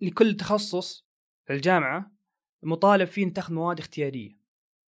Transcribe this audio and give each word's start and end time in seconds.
لكل 0.00 0.36
تخصص 0.36 1.06
في 1.44 1.52
الجامعة 1.52 2.12
مطالب 2.62 3.08
فيه 3.08 3.32
تاخذ 3.32 3.54
مواد 3.54 3.78
اختيارية 3.78 4.44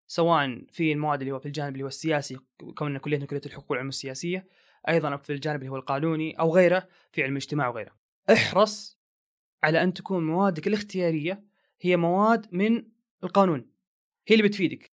سواء 0.07 0.65
في 0.69 0.91
المواد 0.91 1.21
اللي 1.21 1.31
هو 1.31 1.39
في 1.39 1.45
الجانب 1.45 1.73
اللي 1.73 1.83
هو 1.83 1.87
السياسي 1.87 2.37
كوننا 2.75 2.99
كليتنا 2.99 3.25
كليه 3.25 3.41
الحقوق 3.45 3.71
والعلوم 3.71 3.89
السياسية 3.89 4.47
أيضا 4.89 5.17
في 5.17 5.33
الجانب 5.33 5.59
اللي 5.59 5.71
هو 5.71 5.75
القانوني 5.75 6.39
أو 6.39 6.55
غيره 6.55 6.87
في 7.11 7.23
علم 7.23 7.31
الاجتماع 7.31 7.67
وغيره. 7.67 7.95
احرص 8.31 8.99
على 9.63 9.83
أن 9.83 9.93
تكون 9.93 10.27
موادك 10.27 10.67
الاختيارية 10.67 11.43
هي 11.81 11.97
مواد 11.97 12.47
من 12.51 12.83
القانون 13.23 13.71
هي 14.27 14.35
اللي 14.35 14.47
بتفيدك. 14.47 14.91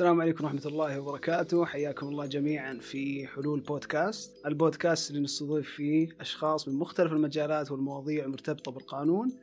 السلام 0.00 0.20
عليكم 0.20 0.44
ورحمة 0.44 0.66
الله 0.66 1.00
وبركاته. 1.00 1.64
حياكم 1.64 2.08
الله 2.08 2.26
جميعا 2.26 2.74
في 2.74 3.26
حلول 3.26 3.60
بودكاست. 3.60 4.46
البودكاست 4.46 5.10
اللي 5.10 5.22
نستضيف 5.22 5.70
فيه 5.70 6.08
أشخاص 6.20 6.68
من 6.68 6.74
مختلف 6.74 7.12
المجالات 7.12 7.70
والمواضيع 7.70 8.24
المرتبطة 8.24 8.72
بالقانون 8.72 9.38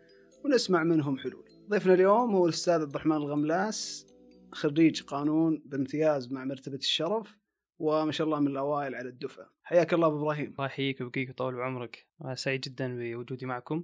ونسمع 0.46 0.84
منهم 0.84 1.18
حلول. 1.18 1.46
ضيفنا 1.70 1.94
اليوم 1.94 2.36
هو 2.36 2.46
الأستاذ 2.46 2.74
عبد 2.74 2.90
الرحمن 2.90 3.16
الغملاس 3.16 4.08
خريج 4.52 5.04
قانون 5.04 5.64
بامتياز 5.66 6.32
مع 6.32 6.46
مرتبة 6.46 6.78
الشرف 6.78 7.38
وما 7.80 8.12
شاء 8.12 8.28
الله 8.28 8.40
من 8.40 8.48
الأوائل 8.48 8.96
على 8.96 9.10
الدفعة. 9.10 9.50
حياك 9.64 9.94
الله 9.94 10.08
أبو 10.08 10.18
إبراهيم. 10.18 10.52
الله 10.52 10.66
يحييك 10.66 11.02
ويبقيك 11.02 11.28
ويطول 11.28 11.56
بعمرك. 11.56 12.08
أنا 12.22 12.36
سعيد 12.36 12.62
جدا 12.62 12.98
بوجودي 12.98 13.46
معكم 13.46 13.84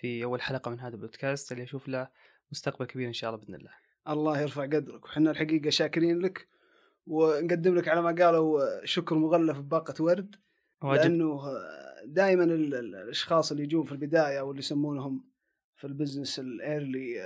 في 0.00 0.24
أول 0.24 0.42
حلقة 0.42 0.70
من 0.70 0.80
هذا 0.80 0.94
البودكاست 0.94 1.52
اللي 1.52 1.62
أشوف 1.62 1.88
له 1.88 2.08
مستقبل 2.50 2.86
كبير 2.86 3.08
إن 3.08 3.12
شاء 3.12 3.30
الله 3.30 3.40
بإذن 3.40 3.54
الله. 3.54 3.81
الله 4.08 4.40
يرفع 4.40 4.62
قدرك. 4.62 5.04
وحنا 5.04 5.30
الحقيقة 5.30 5.70
شاكرين 5.70 6.18
لك 6.18 6.48
ونقدم 7.06 7.74
لك 7.74 7.88
على 7.88 8.02
ما 8.02 8.24
قالوا 8.24 8.84
شكر 8.84 9.14
مغلف 9.14 9.58
بباقة 9.58 10.04
ورد 10.04 10.36
واجب. 10.82 11.02
لأنه 11.02 11.40
دائما 12.06 12.44
الأشخاص 12.44 13.50
اللي 13.50 13.62
يجون 13.62 13.84
في 13.84 13.92
البداية 13.92 14.40
واللي 14.40 14.58
يسمونهم 14.58 15.24
في 15.76 15.86
ال 15.86 15.92
business 15.92 16.38
ال 16.38 16.52
early 16.52 17.22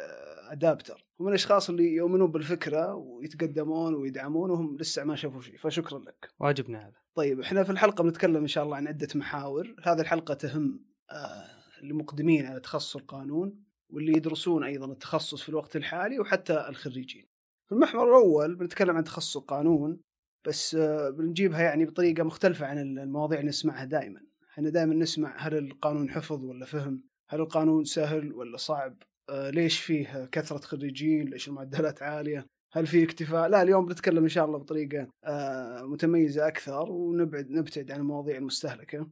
adopter 0.50 1.06
هم 1.20 1.28
الأشخاص 1.28 1.70
اللي 1.70 1.94
يؤمنون 1.94 2.30
بالفكرة 2.30 2.94
ويتقدمون 2.94 3.94
ويدعمون 3.94 4.50
وهم 4.50 4.77
لسه 4.77 5.04
ما 5.04 5.16
شافوا 5.16 5.41
شيء. 5.41 5.58
فشكرا 5.58 5.98
لك. 5.98 6.28
واجبنا 6.41 6.86
هذا. 6.86 6.97
طيب 7.14 7.41
إحنا 7.41 7.64
في 7.64 7.70
الحلقة 7.70 8.04
بنتكلم 8.04 8.36
إن 8.36 8.47
شاء 8.47 8.64
الله 8.64 8.77
عن 8.77 8.88
عدة 8.88 9.08
محاور. 9.14 9.74
هذه 9.82 10.00
الحلقة 10.00 10.34
تهم 10.34 10.84
آه، 11.10 11.44
المقدمين 11.82 12.47
على 12.47 12.60
تخصص 12.60 12.97
القانون. 12.97 13.66
واللي 13.92 14.12
يدرسون 14.12 14.65
أيضا 14.65 14.92
التخصص 14.92 15.42
في 15.42 15.48
الوقت 15.48 15.77
الحالي 15.77 16.20
وحتى 16.20 16.69
الخريجين. 16.69 17.27
في 17.67 17.73
المحور 17.73 18.09
الأول 18.09 18.55
بنتكلم 18.55 18.97
عن 18.97 19.05
تخصص 19.05 19.37
القانون 19.37 20.01
بس 20.47 20.75
آه، 20.75 21.11
بنجيبها 21.11 21.62
يعني 21.62 21.84
بطريقة 21.84 22.23
مختلفة 22.23 22.67
عن 22.67 22.78
المواضيع 22.78 23.39
اللي 23.39 23.48
نسمعها 23.48 23.84
دائما. 23.84 24.20
إحنا 24.53 24.70
دائما 24.70 24.95
نسمع 24.95 25.37
هل 25.39 25.59
القانون 25.59 26.11
حفظ 26.11 26.45
ولا 26.45 26.67
فهم؟ 26.67 27.03
هل 27.28 27.41
القانون 27.41 27.84
سهل 27.84 28.33
ولا 28.33 28.56
صعب؟ 28.56 29.03
آه 29.31 29.51
ليش 29.51 29.81
فيه 29.81 30.25
كثرة 30.33 30.59
خريجين؟ 30.59 31.28
ليش 31.28 31.48
المعدلات 31.48 32.03
عالية؟ 32.03 32.47
هل 32.73 32.87
في 32.87 33.05
اكتفاء؟ 33.05 33.48
لا 33.48 33.62
اليوم 33.62 33.87
بنتكلم 33.87 34.23
إن 34.23 34.28
شاء 34.28 34.45
الله 34.45 34.59
بطريقة 34.59 35.09
آه 35.25 35.83
متميزة 35.83 36.48
أكثر 36.48 36.91
ونبعد 36.91 37.50
نبتعد 37.50 37.91
عن 37.91 38.00
المواضيع 38.00 38.37
المستهلكة. 38.37 39.06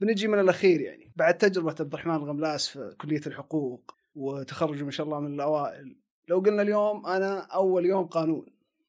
بنجي 0.00 0.28
من 0.28 0.40
الأخير 0.40 0.80
يعني. 0.80 1.12
بعد 1.16 1.38
تجربة 1.38 1.70
عبد 1.70 1.94
الرحمن 1.94 2.14
الغملاس 2.14 2.68
في 2.68 2.94
كلية 3.00 3.20
الحقوق 3.26 3.94
وتخرجه 4.14 4.84
ما 4.84 4.90
شاء 4.90 5.06
الله 5.06 5.20
من 5.20 5.34
الأوائل. 5.34 5.96
لو 6.28 6.38
قلنا 6.38 6.62
اليوم 6.62 7.06
أنا 7.06 7.40
أول 7.40 7.86
يوم 7.86 8.06
قانون 8.06 8.46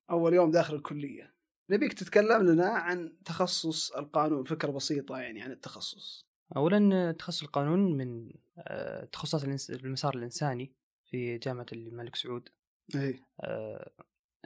أول 0.10 0.34
يوم 0.34 0.52
داخل 0.52 0.76
الكلية. 0.76 1.36
نبيك 1.70 1.94
تتكلم 1.94 2.42
لنا 2.42 2.68
عن 2.68 3.14
تخصص 3.26 3.92
القانون 3.92 4.44
فكرة 4.44 4.72
بسيطة 4.72 5.18
يعني 5.18 5.42
عن 5.42 5.52
التخصص. 5.52 6.26
اولا 6.56 7.12
تخصص 7.12 7.44
القانون 7.44 7.98
من 7.98 8.32
آه، 8.58 9.06
تخصصات 9.06 9.70
المسار 9.70 10.16
الإنساني 10.16 10.74
في 11.06 11.38
جامعة 11.38 11.66
الملك 11.74 12.16
سعود. 12.16 12.50
اي 12.96 13.20
آه، 13.42 13.92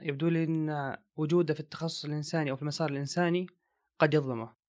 يبدو 0.02 0.28
لي 0.28 0.44
إن 0.44 0.96
وجوده 1.16 1.54
في 1.54 1.60
التخصص 1.60 2.04
الإنساني 2.04 2.50
أو 2.50 2.56
في 2.56 2.62
المسار 2.62 2.90
الإنساني 2.90 3.46
قد 3.98 4.14
يظلمه. 4.14 4.59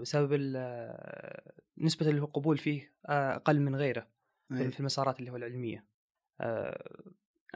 بسبب 0.00 0.54
آه، 0.56 1.52
نسبة 1.78 2.08
اللي 2.08 2.22
هو 2.22 2.26
قبول 2.26 2.58
فيه 2.58 2.94
آه، 3.08 3.36
أقل 3.36 3.60
من 3.60 3.76
غيره 3.76 4.08
في 4.48 4.60
إي. 4.60 4.70
في 4.70 4.80
المسارات 4.80 5.20
اللي 5.20 5.30
هو 5.30 5.36
العلمية. 5.36 5.86
آه، 6.40 7.04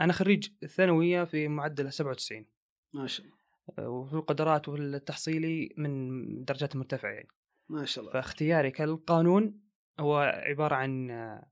أنا 0.01 0.13
خريج 0.13 0.49
الثانويه 0.63 1.25
في 1.25 1.49
معدل 1.49 1.93
97 1.93 2.47
ما 2.95 3.07
شاء 3.07 3.27
الله. 3.27 3.37
آه، 3.79 3.89
وفي 3.89 4.15
القدرات 4.15 4.69
والتحصيلي 4.69 5.75
من 5.77 6.45
درجات 6.45 6.77
مرتفعة 6.77 7.11
يعني. 7.11 7.29
ما 7.69 7.85
شاء 7.85 8.03
الله. 8.05 8.13
فاختياري 8.13 8.71
كالقانون 8.71 9.61
هو 10.01 10.17
عبارة 10.19 10.75
عن 10.75 11.11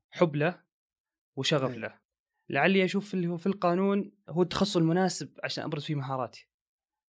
حب 0.09 0.35
له 0.35 0.61
وشغف 1.35 1.71
أي. 1.71 1.79
له. 1.79 1.99
لعلي 2.49 2.85
أشوف 2.85 3.13
اللي 3.13 3.27
هو 3.27 3.37
في 3.37 3.47
القانون 3.47 4.11
هو 4.29 4.41
التخصص 4.41 4.77
المناسب 4.77 5.39
عشان 5.43 5.63
أبرز 5.63 5.83
فيه 5.83 5.95
مهاراتي. 5.95 6.47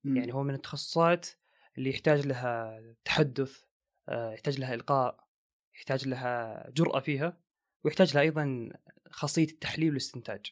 مم. 0.03 0.17
يعني 0.17 0.33
هو 0.33 0.43
من 0.43 0.53
التخصصات 0.53 1.29
اللي 1.77 1.89
يحتاج 1.89 2.27
لها 2.27 2.81
تحدث 3.05 3.63
آه، 4.09 4.31
يحتاج 4.33 4.59
لها 4.59 4.73
إلقاء 4.73 5.23
يحتاج 5.75 6.07
لها 6.07 6.69
جرأة 6.69 6.99
فيها 6.99 7.37
ويحتاج 7.83 8.13
لها 8.13 8.21
أيضا 8.21 8.69
خاصية 9.09 9.47
التحليل 9.47 9.89
والاستنتاج. 9.89 10.45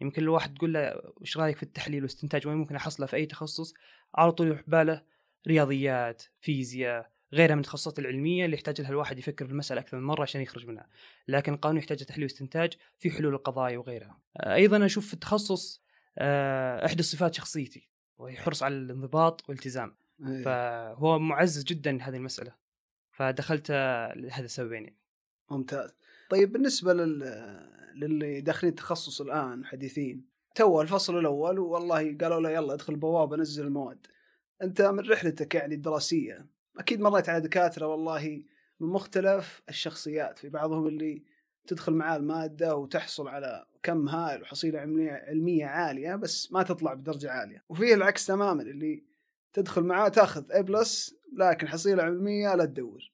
يمكن 0.00 0.22
الواحد 0.22 0.54
تقول 0.54 0.72
له 0.72 1.12
وش 1.16 1.36
رأيك 1.36 1.56
في 1.56 1.62
التحليل 1.62 2.02
والاستنتاج؟ 2.02 2.46
وين 2.46 2.56
ممكن 2.56 2.76
أحصله 2.76 3.06
في 3.06 3.16
أي 3.16 3.26
تخصص 3.26 3.74
على 4.14 4.32
طول 4.32 4.46
يروح 4.46 4.62
باله 4.66 5.02
رياضيات 5.46 6.22
فيزياء 6.40 7.12
غيرها 7.32 7.54
من 7.54 7.60
التخصصات 7.60 7.98
العلمية 7.98 8.44
اللي 8.44 8.56
يحتاج 8.56 8.80
لها 8.80 8.90
الواحد 8.90 9.18
يفكر 9.18 9.46
في 9.46 9.52
المسألة 9.52 9.80
أكثر 9.80 9.96
من 9.96 10.02
مرة 10.02 10.22
عشان 10.22 10.40
يخرج 10.40 10.66
منها. 10.66 10.88
لكن 11.28 11.52
القانون 11.54 11.78
يحتاج 11.78 12.04
تحليل 12.04 12.24
واستنتاج 12.24 12.72
في 12.98 13.10
حلول 13.10 13.34
القضايا 13.34 13.78
وغيرها. 13.78 14.20
آه، 14.36 14.54
أيضا 14.54 14.86
أشوف 14.86 15.06
في 15.06 15.14
التخصص 15.14 15.82
آه، 16.18 16.86
إحدى 16.86 17.02
صفات 17.02 17.34
شخصيتي 17.34 17.88
وهي 18.18 18.36
حرص 18.36 18.62
على 18.62 18.74
الانضباط 18.74 19.48
والالتزام. 19.48 19.96
إي. 20.26 20.42
فهو 20.42 21.18
معزز 21.18 21.64
جدا 21.64 21.92
لهذه 21.92 22.16
المسألة 22.16 22.54
فدخلت 23.12 23.70
لهذا 24.16 24.44
السببين 24.44 24.84
يعني. 24.84 24.98
ممتاز 25.50 25.94
طيب 26.30 26.52
بالنسبة 26.52 26.94
لل... 26.94 27.18
للي 27.94 28.40
داخلين 28.40 28.74
تخصص 28.74 29.20
الآن 29.20 29.64
حديثين 29.64 30.28
تو 30.54 30.80
الفصل 30.80 31.18
الأول 31.18 31.58
والله 31.58 32.16
قالوا 32.20 32.40
له 32.40 32.50
يلا 32.50 32.74
ادخل 32.74 32.92
البوابة 32.92 33.36
نزل 33.36 33.66
المواد 33.66 34.06
أنت 34.62 34.82
من 34.82 35.10
رحلتك 35.10 35.54
يعني 35.54 35.74
الدراسية 35.74 36.46
أكيد 36.78 37.00
مريت 37.00 37.28
على 37.28 37.40
دكاترة 37.40 37.86
والله 37.86 38.42
من 38.80 38.88
مختلف 38.88 39.62
الشخصيات 39.68 40.38
في 40.38 40.48
بعضهم 40.48 40.86
اللي 40.86 41.22
تدخل 41.66 41.92
معاه 41.92 42.16
المادة 42.16 42.76
وتحصل 42.76 43.28
على 43.28 43.66
كم 43.82 44.08
هائل 44.08 44.42
وحصيلة 44.42 44.78
علمية 44.78 45.66
عالية 45.66 46.14
بس 46.14 46.52
ما 46.52 46.62
تطلع 46.62 46.94
بدرجة 46.94 47.30
عالية 47.30 47.64
وفيه 47.68 47.94
العكس 47.94 48.26
تماما 48.26 48.62
اللي 48.62 49.04
تدخل 49.52 49.82
معاه 49.82 50.08
تاخذ 50.08 50.52
A 50.52 50.62
plus 50.62 51.14
لكن 51.36 51.68
حصيلة 51.68 52.02
علمية 52.02 52.54
لا 52.54 52.64
تدور. 52.64 53.12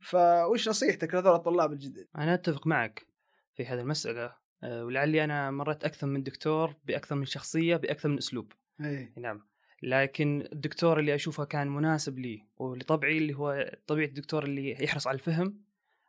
فوش 0.00 0.68
نصيحتك 0.68 1.14
لهذول 1.14 1.34
الطلاب 1.34 1.72
الجدد؟ 1.72 2.06
أنا 2.18 2.34
أتفق 2.34 2.66
معك 2.66 3.06
في 3.54 3.66
هذه 3.66 3.80
المسألة 3.80 4.34
آه، 4.62 4.84
ولعلي 4.84 5.24
أنا 5.24 5.50
مريت 5.50 5.84
أكثر 5.84 6.06
من 6.06 6.22
دكتور 6.22 6.74
بأكثر 6.84 7.14
من 7.14 7.24
شخصية 7.24 7.76
بأكثر 7.76 8.08
من 8.08 8.18
أسلوب. 8.18 8.52
أي 8.80 9.12
نعم. 9.16 9.46
لكن 9.82 10.48
الدكتور 10.52 11.00
اللي 11.00 11.14
أشوفه 11.14 11.44
كان 11.44 11.68
مناسب 11.68 12.18
لي 12.18 12.46
ولطبعي 12.56 13.18
اللي 13.18 13.34
هو 13.34 13.70
طبيعة 13.86 14.06
الدكتور 14.06 14.44
اللي 14.44 14.84
يحرص 14.84 15.06
على 15.06 15.14
الفهم 15.14 15.64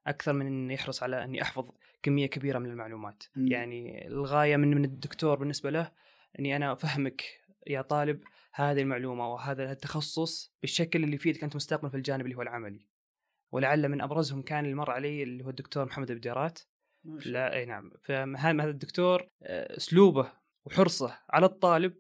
أكثر 0.08 0.34
من 0.34 0.48
إنه 0.48 0.74
يحرص 0.74 1.04
على 1.04 1.24
إني 1.24 1.42
أحفظ 1.42 1.70
كمية 2.04 2.26
كبيرة 2.26 2.60
من 2.60 2.70
المعلومات. 2.70 3.24
مم. 3.36 3.48
يعني 3.48 4.08
الغاية 4.08 4.58
من 4.58 4.76
من 4.76 4.86
الدكتور 4.86 5.40
بالنسبة 5.40 5.70
له 5.70 5.92
إني 6.40 6.56
أنا 6.56 6.72
أفهمك 6.72 7.24
يا 7.68 7.82
طالب 7.82 8.24
هذه 8.54 8.82
المعلومة 8.82 9.34
وهذا 9.34 9.72
التخصص 9.72 10.54
بالشكل 10.62 11.04
اللي 11.04 11.16
يفيدك 11.16 11.44
أنت 11.44 11.56
مستقبلا 11.56 11.90
في 11.90 11.98
الجانب 11.98 12.26
اللي 12.26 12.36
هو 12.36 12.42
العملي 12.42 12.88
ولعل 13.52 13.90
من 13.90 14.02
أبرزهم 14.02 14.42
كان 14.42 14.66
اللي 14.66 14.76
مر 14.76 14.92
علي 14.92 15.24
اللي 15.24 15.46
هو 15.46 15.50
الدكتور 15.50 15.86
محمد 15.86 16.12
الله. 17.06 17.32
لا 17.32 17.54
أي 17.54 17.66
نعم 17.66 17.92
فهذا 18.02 18.64
هذا 18.64 18.70
الدكتور 18.70 19.30
آه، 19.44 19.78
أسلوبه 19.78 20.32
وحرصه 20.66 21.20
على 21.30 21.46
الطالب 21.46 21.94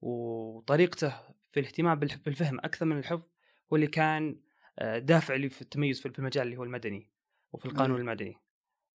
وطريقته 0.00 1.10
في 1.52 1.60
الاهتمام 1.60 1.98
بالفهم 1.98 2.58
أكثر 2.58 2.86
من 2.86 2.98
الحفظ 2.98 3.22
هو 3.72 3.76
اللي 3.76 3.86
كان 3.86 4.40
آه، 4.78 4.98
دافع 4.98 5.34
لي 5.34 5.48
في 5.48 5.62
التميز 5.62 6.00
في 6.00 6.18
المجال 6.18 6.46
اللي 6.46 6.56
هو 6.56 6.64
المدني 6.64 7.10
وفي 7.52 7.66
القانون 7.66 7.96
أي. 7.96 8.00
المدني. 8.00 8.36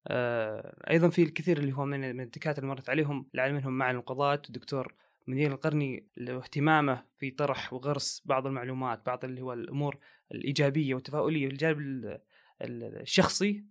آه، 0.08 0.84
أيضا 0.90 1.10
في 1.10 1.24
الكثير 1.24 1.58
اللي 1.58 1.74
هو 1.74 1.86
من 1.86 2.22
الدكاترة 2.22 2.60
اللي 2.60 2.70
مرت 2.70 2.90
عليهم 2.90 3.30
لعل 3.34 3.54
منهم 3.54 3.78
معن 3.78 3.96
القضاة 3.96 4.42
الدكتور 4.48 4.96
منير 5.28 5.52
القرني 5.54 6.08
اهتمامه 6.30 7.06
في 7.18 7.32
طرح 7.32 7.74
وغرس 7.74 8.22
بعض 8.26 8.48
المعلومات 8.48 9.06
بعض 9.06 9.26
اللي 9.26 9.42
هو 9.42 9.54
الأمور 9.54 9.98
الإيجابية 10.32 10.94
والتفاؤلية. 10.96 11.48
الجانب 11.48 11.80
ال- 11.80 12.22
ال- 12.62 13.02
الشخصي 13.02 13.66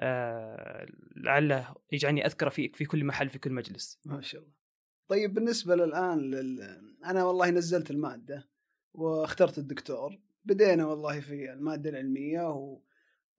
آه، 0.00 0.86
لعله 1.16 1.74
يجعلني 1.92 2.26
اذكره 2.26 2.48
في 2.48 2.68
في 2.68 2.84
كل 2.84 3.04
محل 3.04 3.28
في 3.28 3.38
كل 3.38 3.52
مجلس. 3.52 4.00
ما 4.04 4.20
شاء 4.20 4.40
الله. 4.42 4.52
طيب 5.08 5.34
بالنسبة 5.34 5.74
للآن 5.76 6.18
لل... 6.18 6.60
أنا 7.04 7.24
والله 7.24 7.50
نزلت 7.50 7.90
المادة 7.90 8.48
واخترت 8.94 9.58
الدكتور. 9.58 10.18
بدينا 10.44 10.86
والله 10.86 11.20
في 11.20 11.52
المادة 11.52 11.90
العلمية 11.90 12.48
و... 12.50 12.80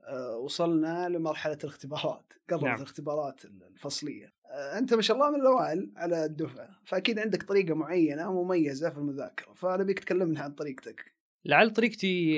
آه، 0.03 0.37
وصلنا 0.37 1.09
لمرحلة 1.09 1.57
الاختبارات 1.63 2.33
قربت 2.49 2.63
نعم. 2.63 2.75
الاختبارات 2.75 3.45
الفصلية. 3.45 4.33
أنت 4.51 4.93
ما 4.93 5.01
شاء 5.01 5.17
الله 5.17 5.31
من 5.31 5.41
الأوائل 5.41 5.91
على 5.95 6.25
الدفعة 6.25 6.69
فأكيد 6.85 7.19
عندك 7.19 7.43
طريقة 7.43 7.73
معينة 7.73 8.43
مميزة 8.43 8.89
في 8.89 8.97
المذاكرة 8.97 9.53
فانا 9.53 9.83
بيك 9.83 9.99
تكلمنا 9.99 10.41
عن 10.41 10.51
طريقتك. 10.51 11.13
لعل 11.45 11.69
طريقتي 11.69 12.37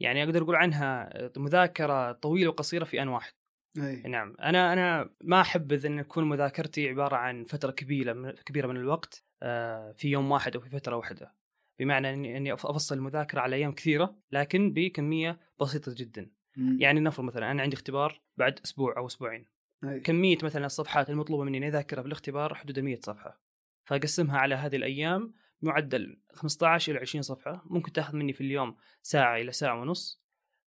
يعني 0.00 0.24
أقدر 0.24 0.42
أقول 0.42 0.56
عنها 0.56 1.10
مذاكرة 1.36 2.12
طويلة 2.12 2.48
وقصيرة 2.48 2.84
في 2.84 3.02
أن 3.02 3.08
واحد. 3.08 3.32
أي. 3.78 4.02
نعم 4.02 4.36
أنا 4.40 4.72
أنا 4.72 5.10
ما 5.20 5.40
احبذ 5.40 5.86
إن 5.86 6.04
تكون 6.04 6.28
مذاكرتي 6.28 6.88
عبارة 6.88 7.16
عن 7.16 7.44
فترة 7.44 7.70
كبيرة 7.70 8.30
كبيرة 8.30 8.66
من 8.66 8.76
الوقت 8.76 9.24
آه، 9.42 9.92
في 9.92 10.08
يوم 10.08 10.30
واحد 10.30 10.54
أو 10.54 10.60
في 10.60 10.70
فترة 10.70 10.96
واحدة. 10.96 11.34
بمعنى 11.78 12.12
إني 12.12 12.36
إني 12.36 12.52
أفصل 12.52 12.94
المذاكرة 12.94 13.40
على 13.40 13.56
أيام 13.56 13.72
كثيرة 13.72 14.16
لكن 14.32 14.72
بكمية 14.72 15.40
بسيطة 15.60 15.94
جدا. 15.96 16.30
مم. 16.56 16.78
يعني 16.80 17.00
نفرض 17.00 17.24
مثلا 17.24 17.50
أنا 17.50 17.62
عندي 17.62 17.76
اختبار 17.76 18.20
بعد 18.36 18.60
أسبوع 18.64 18.96
أو 18.96 19.06
أسبوعين. 19.06 19.46
أي. 19.92 20.00
كمية 20.00 20.38
مثلا 20.42 20.66
الصفحات 20.66 21.10
المطلوبة 21.10 21.44
مني 21.44 21.58
إني 21.58 21.68
أذاكرها 21.68 22.02
في 22.02 22.06
الاختبار 22.06 22.54
حدود 22.54 22.78
100 22.78 23.00
صفحة. 23.00 23.40
فأقسمها 23.84 24.38
على 24.38 24.54
هذه 24.54 24.76
الأيام 24.76 25.34
معدل 25.62 26.20
15 26.32 26.92
إلى 26.92 27.00
20 27.00 27.22
صفحة. 27.22 27.62
ممكن 27.64 27.92
تأخذ 27.92 28.16
مني 28.16 28.32
في 28.32 28.40
اليوم 28.40 28.76
ساعة 29.02 29.36
إلى 29.36 29.52
ساعة 29.52 29.80
ونص. 29.80 30.22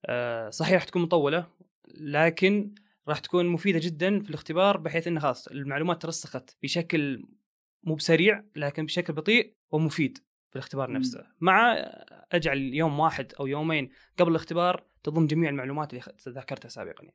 أه 0.06 0.50
صحيح 0.50 0.74
راح 0.74 0.84
تكون 0.84 1.02
مطولة 1.02 1.48
لكن 1.88 2.76
راح 3.08 3.20
تكون 3.20 3.48
مفيدة 3.48 3.80
جدا 3.84 4.20
في 4.20 4.30
الاختبار 4.30 4.78
بحيث 4.78 5.08
انه 5.08 5.20
خلاص 5.20 5.48
المعلومات 5.48 6.02
ترسخت 6.02 6.58
بشكل 6.64 7.26
مو 7.84 7.96
بسريع 7.96 8.44
لكن 8.56 8.86
بشكل 8.86 9.14
بطيء 9.14 9.56
ومفيد 9.72 10.18
في 10.50 10.56
الاختبار 10.56 10.92
نفسه. 10.92 11.28
مع 11.40 11.74
أجعل 12.32 12.58
يوم 12.58 13.00
واحد 13.00 13.34
أو 13.40 13.48
يومين 13.48 13.90
قبل 14.18 14.32
الاختبار 14.32 14.84
تضم 15.04 15.28
جميع 15.28 15.50
المعلومات 15.50 15.94
اللي 15.94 16.04
ذكرتها 16.28 16.70
سابقا. 16.70 17.08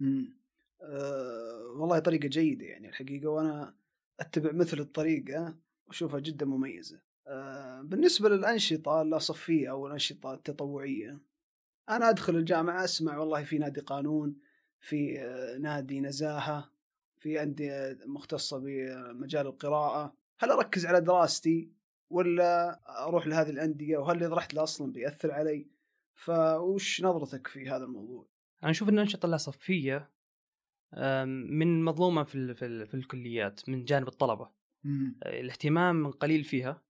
امم 0.00 0.39
أه 0.82 1.74
والله 1.76 1.98
طريقة 1.98 2.28
جيدة 2.28 2.64
يعني 2.66 2.88
الحقيقة 2.88 3.28
وأنا 3.28 3.74
أتبع 4.20 4.52
مثل 4.52 4.78
الطريقة 4.78 5.56
وأشوفها 5.86 6.20
جدا 6.20 6.46
مميزة. 6.46 7.00
أه 7.26 7.82
بالنسبة 7.82 8.28
للأنشطة 8.28 9.02
اللاصفيه 9.02 9.70
أو 9.70 9.86
الأنشطة 9.86 10.34
التطوعية 10.34 11.20
أنا 11.88 12.10
أدخل 12.10 12.36
الجامعة 12.36 12.84
أسمع 12.84 13.18
والله 13.18 13.44
في 13.44 13.58
نادي 13.58 13.80
قانون 13.80 14.36
في 14.80 15.20
آه، 15.20 15.58
نادي 15.58 16.00
نزاهة 16.00 16.70
في 17.18 17.42
أندية 17.42 17.98
مختصة 18.06 18.58
بمجال 18.58 19.46
القراءة. 19.46 20.14
هل 20.38 20.50
أركز 20.50 20.86
على 20.86 21.00
دراستي 21.00 21.70
ولا 22.10 22.80
أروح 23.06 23.26
لهذه 23.26 23.50
الأندية؟ 23.50 23.98
وهل 23.98 24.16
اللي 24.16 24.36
رحت 24.36 24.54
له 24.54 24.62
أصلا 24.62 24.92
بيأثر 24.92 25.32
علي؟ 25.32 25.66
فوش 26.14 27.02
نظرتك 27.02 27.46
في 27.46 27.68
هذا 27.68 27.84
الموضوع؟ 27.84 28.26
أنا 28.62 28.70
أشوف 28.70 28.88
إن 28.88 28.94
الأنشطة 28.94 29.26
اللاصفيه 29.26 30.10
من 31.24 31.84
مظلومة 31.84 32.22
في 32.22 32.54
في 32.86 32.94
الكليات 32.94 33.68
من 33.68 33.84
جانب 33.84 34.08
الطلبة. 34.08 34.48
مم. 34.84 35.18
الاهتمام 35.26 36.10
قليل 36.10 36.44
فيها. 36.44 36.82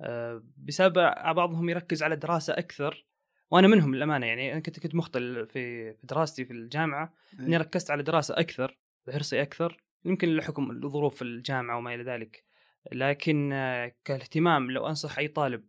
آه، 0.00 0.42
بسبب 0.56 0.94
بعضهم 1.34 1.68
يركز 1.68 2.02
على 2.02 2.14
الدراسه 2.14 2.52
أكثر 2.52 3.06
وأنا 3.50 3.68
منهم 3.68 3.94
للأمانة 3.94 4.26
يعني 4.26 4.52
أنا 4.52 4.60
كنت 4.60 4.80
كنت 4.80 4.94
مخطل 4.94 5.46
في 5.46 5.94
دراستي 6.02 6.44
في 6.44 6.52
الجامعة 6.52 7.14
إني 7.40 7.56
ركزت 7.56 7.90
على 7.90 8.02
دراسة 8.02 8.34
أكثر 8.38 8.78
بحرصي 9.06 9.42
أكثر 9.42 9.82
يمكن 10.04 10.36
لحكم 10.36 10.88
ظروف 10.88 11.22
الجامعة 11.22 11.78
وما 11.78 11.94
إلى 11.94 12.02
ذلك. 12.02 12.44
لكن 12.92 13.52
آه، 13.52 13.92
كاهتمام 14.04 14.70
لو 14.70 14.86
أنصح 14.86 15.18
أي 15.18 15.28
طالب 15.28 15.64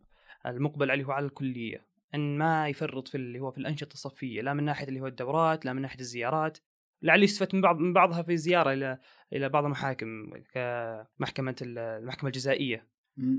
المقبل 0.46 0.90
عليه 0.90 1.12
على 1.12 1.26
الكلية 1.26 1.86
إن 2.14 2.38
ما 2.38 2.68
يفرط 2.68 3.08
في 3.08 3.14
اللي 3.14 3.38
هو 3.38 3.50
في 3.50 3.58
الأنشطة 3.58 3.92
الصفية 3.92 4.42
لا 4.42 4.54
من 4.54 4.64
ناحية 4.64 4.88
اللي 4.88 5.00
هو 5.00 5.06
الدورات 5.06 5.64
لا 5.64 5.72
من 5.72 5.82
ناحية 5.82 6.00
الزيارات 6.00 6.58
لعلي 7.04 7.24
استفدت 7.24 7.54
من 7.54 7.60
بعض 7.60 7.78
من 7.78 7.92
بعضها 7.92 8.22
في 8.22 8.36
زيارة 8.36 8.72
إلى 8.72 8.98
إلى 9.32 9.48
بعض 9.48 9.64
المحاكم 9.64 10.30
كمحكمة 10.52 11.56
المحكمة 11.62 12.28
الجزائية. 12.28 12.86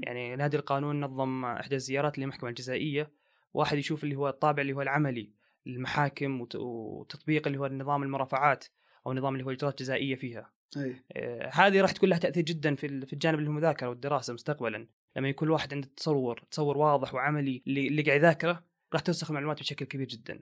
يعني 0.04 0.36
نادي 0.36 0.58
القانون 0.58 1.02
نظم 1.02 1.46
إحدى 1.46 1.76
الزيارات 1.76 2.20
للمحكمة 2.20 2.50
الجزائية. 2.50 3.12
واحد 3.54 3.78
يشوف 3.78 4.04
اللي 4.04 4.16
هو 4.16 4.30
الطابع 4.30 4.62
اللي 4.62 4.74
هو 4.74 4.82
العملي 4.82 5.32
للمحاكم 5.66 6.48
وتطبيق 6.56 7.48
اللي 7.48 7.60
هو 7.60 7.68
نظام 7.68 8.04
المرافعات 8.04 8.66
أو 9.08 9.14
نظام 9.14 9.34
اللي 9.34 9.46
هو 9.46 9.50
الإجراءات 9.50 9.82
الجزائية 9.82 10.16
فيها. 10.16 10.52
أي. 10.78 11.04
آه 11.12 11.50
هذه 11.54 11.82
راح 11.82 11.92
تكون 11.92 12.10
لها 12.10 12.18
تأثير 12.18 12.44
جدا 12.44 12.76
في 12.76 13.06
في 13.06 13.14
الجانب 13.14 13.40
المذاكرة 13.40 13.90
والدراسة 13.90 14.34
مستقبلا. 14.34 14.88
لما 15.16 15.30
يكون 15.30 15.48
الواحد 15.48 15.74
عنده 15.74 15.88
تصور 15.98 16.44
تصور 16.52 16.78
واضح 16.78 17.14
وعملي 17.14 17.64
اللي 17.68 18.02
قاعد 18.02 18.20
يذاكره 18.20 18.64
راح 18.94 19.02
ترسخ 19.02 19.30
المعلومات 19.30 19.60
بشكل 19.60 19.86
كبير 19.86 20.08
جدا. 20.08 20.40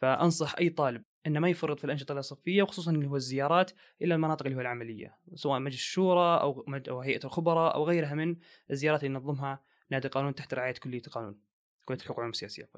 فأنصح 0.00 0.54
أي 0.60 0.68
طالب 0.68 1.02
إنه 1.26 1.40
ما 1.40 1.48
يفرط 1.48 1.78
في 1.78 1.84
الأنشطة 1.84 2.18
الصفيه 2.18 2.62
وخصوصا 2.62 2.90
اللي 2.90 3.06
هو 3.06 3.16
الزيارات 3.16 3.70
إلى 4.02 4.14
المناطق 4.14 4.46
اللي 4.46 4.56
هو 4.56 4.60
العملية 4.60 5.18
سواء 5.34 5.60
مجلس 5.60 5.76
الشورى 5.76 6.40
أو 6.40 6.64
أو 6.88 7.00
هيئة 7.00 7.24
الخبراء 7.24 7.74
أو 7.74 7.84
غيرها 7.84 8.14
من 8.14 8.36
الزيارات 8.70 9.04
اللي 9.04 9.14
ينظمها 9.14 9.64
نادي 9.90 10.06
القانون 10.06 10.34
تحت 10.34 10.54
رعاية 10.54 10.74
كلية 10.74 11.02
القانون 11.06 11.40
كليه 11.84 11.98
الحقوق 11.98 12.16
العلوم 12.16 12.30
السياسية 12.30 12.70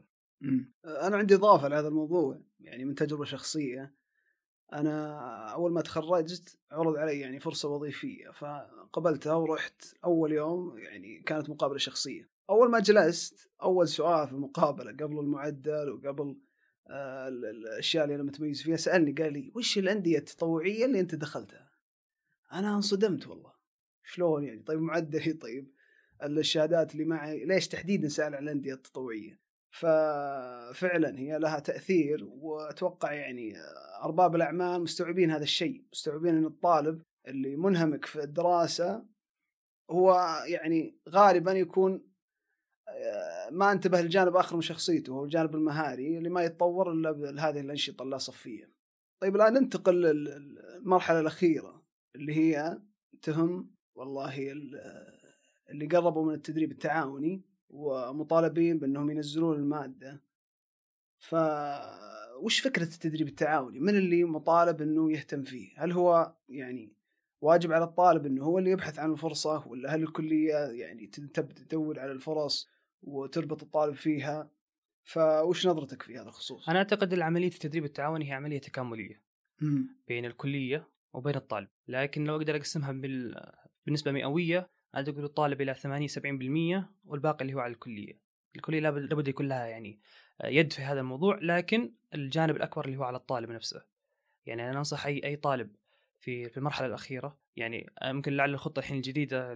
أنا 0.85 1.17
عندي 1.17 1.35
إضافة 1.35 1.69
لهذا 1.69 1.89
الموضوع 1.89 2.41
يعني 2.61 2.85
من 2.85 2.95
تجربة 2.95 3.25
شخصية. 3.25 3.95
أنا 4.73 5.19
أول 5.53 5.73
ما 5.73 5.81
تخرجت 5.81 6.59
عرض 6.73 6.97
علي 6.97 7.21
يعني 7.21 7.41
فرصة 7.41 7.69
وظيفية 7.69 8.31
فقبلتها 8.31 9.35
ورحت 9.35 9.83
أول 10.05 10.33
يوم 10.33 10.79
يعني 10.79 11.23
كانت 11.23 11.51
مقابلة 11.51 11.79
شخصية. 11.79 12.31
أول 12.51 12.71
ما 12.71 12.81
جلست 12.81 13.51
أول 13.63 13.89
سؤال 13.89 14.27
في 14.27 14.33
المقابلة 14.33 14.91
قبل 14.91 15.19
المعدل 15.19 15.91
وقبل 15.91 16.37
الأشياء 16.91 18.05
اللي 18.05 18.15
أنا 18.15 18.23
متميز 18.23 18.63
فيها. 18.63 18.77
سألني 18.77 19.13
قال 19.13 19.33
لي 19.33 19.53
وش 19.55 19.79
الأندية 19.79 20.19
التطوعية 20.19 20.85
اللي 20.85 21.01
أنت 21.01 21.15
دخلتها؟ 21.15 21.71
أنا 22.53 22.75
انصدمت 22.75 23.27
والله. 23.27 23.53
شلون 24.05 24.45
يعني؟ 24.45 24.63
طيب 24.63 24.81
معدلي 24.81 25.33
طيب 25.33 25.73
الشهادات 26.23 26.93
اللي 26.93 27.05
معي 27.05 27.45
ليش 27.45 27.69
تحديدا 27.69 28.09
سأل 28.09 28.35
عن 28.35 28.43
الأندية 28.43 28.75
التطوعية؟ 28.75 29.41
ففعلا 29.71 31.19
هي 31.19 31.39
لها 31.39 31.59
تأثير 31.59 32.25
وأتوقع 32.25 33.13
يعني 33.13 33.55
أرباب 34.03 34.37
الأعمال 34.37 34.83
مستوعبين 34.83 35.31
هذا 35.31 35.43
الشيء، 35.43 35.85
مستوعبين 35.93 36.37
إن 36.37 36.47
الطالب 36.47 37.03
اللي 37.29 37.57
منهمك 37.57 38.05
في 38.05 38.23
الدراسة 38.23 39.07
هو 39.91 40.15
يعني 40.47 40.99
غالبا 41.09 41.53
يكون 41.53 41.93
آه، 41.95 42.16
ما 43.51 43.73
انتبه 43.73 44.01
لجانب 44.01 44.37
آخر 44.37 44.57
من 44.57 44.63
شخصيته 44.63 45.13
هو 45.13 45.25
الجانب 45.25 45.55
المهاري 45.55 46.19
اللي 46.19 46.29
ما 46.29 46.43
يتطور 46.43 46.93
إلا 46.93 47.13
بهذه 47.13 47.61
الأنشطة 47.61 48.03
اللاصفيه. 48.03 48.71
طيب 49.21 49.37
الآن 49.37 49.53
ننتقل 49.55 49.95
للمرحلة 49.95 51.21
الأخيرة 51.21 51.83
اللي 52.17 52.37
هي 52.37 52.79
تهم 53.23 53.71
والله 53.95 54.53
اللي 55.71 55.87
قربوا 55.87 56.25
من 56.27 56.35
التدريب 56.35 56.73
التعاوني 56.73 57.43
ومطالبين 57.71 58.79
بأنهم 58.79 59.11
ينزلون 59.11 59.57
المادة 59.57 60.23
ف 61.19 61.35
وش 62.41 62.61
فكرة 62.61 62.83
التدريب 62.83 63.29
التعاوني؟ 63.29 63.81
من 63.81 63.97
اللي 63.97 64.25
مطالب 64.25 64.83
إنه 64.83 65.13
يهتم 65.13 65.43
فيه؟ 65.43 65.73
هل 65.77 65.93
هو 65.93 66.35
يعني 66.49 66.93
واجب 67.41 67.73
على 67.73 67.85
الطالب 67.85 68.27
إنه 68.27 68.45
هو 68.45 68.59
اللي 68.59 68.71
يبحث 68.71 68.99
عن 68.99 69.13
الفرصة 69.13 69.69
ولا 69.69 69.95
هل 69.95 70.03
الكلية 70.03 70.57
يعني 70.57 71.07
تدور 71.07 72.01
على 72.01 72.13
الفرص 72.13 72.69
وتربط 73.03 73.63
الطالب 73.63 73.95
فيها؟ 73.95 74.51
فوش 75.05 75.67
نظرتك 75.67 76.03
في 76.03 76.15
هذا 76.15 76.29
الخصوص؟ 76.29 76.69
أنا 76.69 76.79
أعتقد 76.79 77.13
إن 77.13 77.23
عمليه 77.23 77.49
التدريب 77.49 77.85
التعاوني 77.85 78.29
هي 78.29 78.33
عملية 78.33 78.59
تكاملية 78.59 79.23
بين 80.09 80.25
الكلية 80.25 80.89
وبين 81.13 81.35
الطالب، 81.35 81.69
لكن 81.89 82.25
لو 82.25 82.37
أقدر 82.37 82.57
أقسمها 82.57 82.93
بال... 82.93 83.51
بالنسبة 83.87 84.13
مئوية 84.13 84.69
عاد 84.95 85.09
يقول 85.09 85.25
الطالب 85.25 85.61
إلى 85.61 85.75
80 85.75 86.09
70% 86.09 86.85
والباقي 87.05 87.43
اللي 87.43 87.55
هو 87.55 87.61
على 87.61 87.73
الكلية 87.73 88.21
الكلية 88.57 88.81
لابد 88.81 89.29
يكون 89.29 89.49
لها 89.49 89.67
يعني 89.67 90.01
يد 90.45 90.73
في 90.73 90.83
هذا 90.83 91.01
الموضوع 91.01 91.39
لكن 91.43 91.93
الجانب 92.15 92.57
الأكبر 92.57 92.85
اللي 92.85 92.97
هو 92.97 93.03
على 93.03 93.17
الطالب 93.17 93.51
نفسه 93.51 93.83
يعني 94.47 94.71
أنا 94.71 94.79
أنصح 94.79 95.07
اي 95.07 95.21
أي 95.25 95.37
طالب 95.37 95.77
في 96.19 96.49
في 96.49 96.57
المرحلة 96.57 96.87
الأخيرة 96.87 97.39
يعني 97.57 97.93
ممكن 98.05 98.33
لعل 98.33 98.55
الخطة 98.55 98.81
الحين 98.81 98.97
الجديدة 98.97 99.55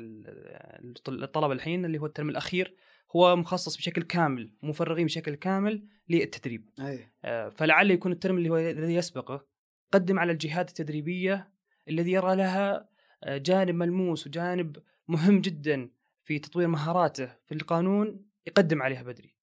للطلبه 1.08 1.52
الحين 1.52 1.84
اللي 1.84 1.98
هو 1.98 2.06
الترم 2.06 2.28
الأخير 2.28 2.74
هو 3.16 3.36
مخصص 3.36 3.76
بشكل 3.76 4.02
كامل 4.02 4.52
مفرغين 4.62 5.06
بشكل 5.06 5.34
كامل 5.34 5.86
للتدريب. 6.08 6.70
أي. 6.80 7.12
آه، 7.24 7.48
فلعل 7.48 7.90
يكون 7.90 8.12
الترم 8.12 8.38
اللي 8.38 8.48
هو 8.50 8.56
الذي 8.56 8.94
يسبقه 8.94 9.46
قدم 9.92 10.18
على 10.18 10.32
الجهات 10.32 10.68
التدريبية 10.68 11.50
الذي 11.88 12.12
يرى 12.12 12.36
لها 12.36 12.88
جانب 13.26 13.74
ملموس 13.74 14.26
وجانب 14.26 14.76
مهم 15.08 15.40
جدا 15.40 15.90
في 16.24 16.38
تطوير 16.38 16.68
مهاراته 16.68 17.26
في 17.46 17.54
القانون 17.54 18.26
يقدم 18.46 18.82
عليها 18.82 19.02
بدري. 19.02 19.34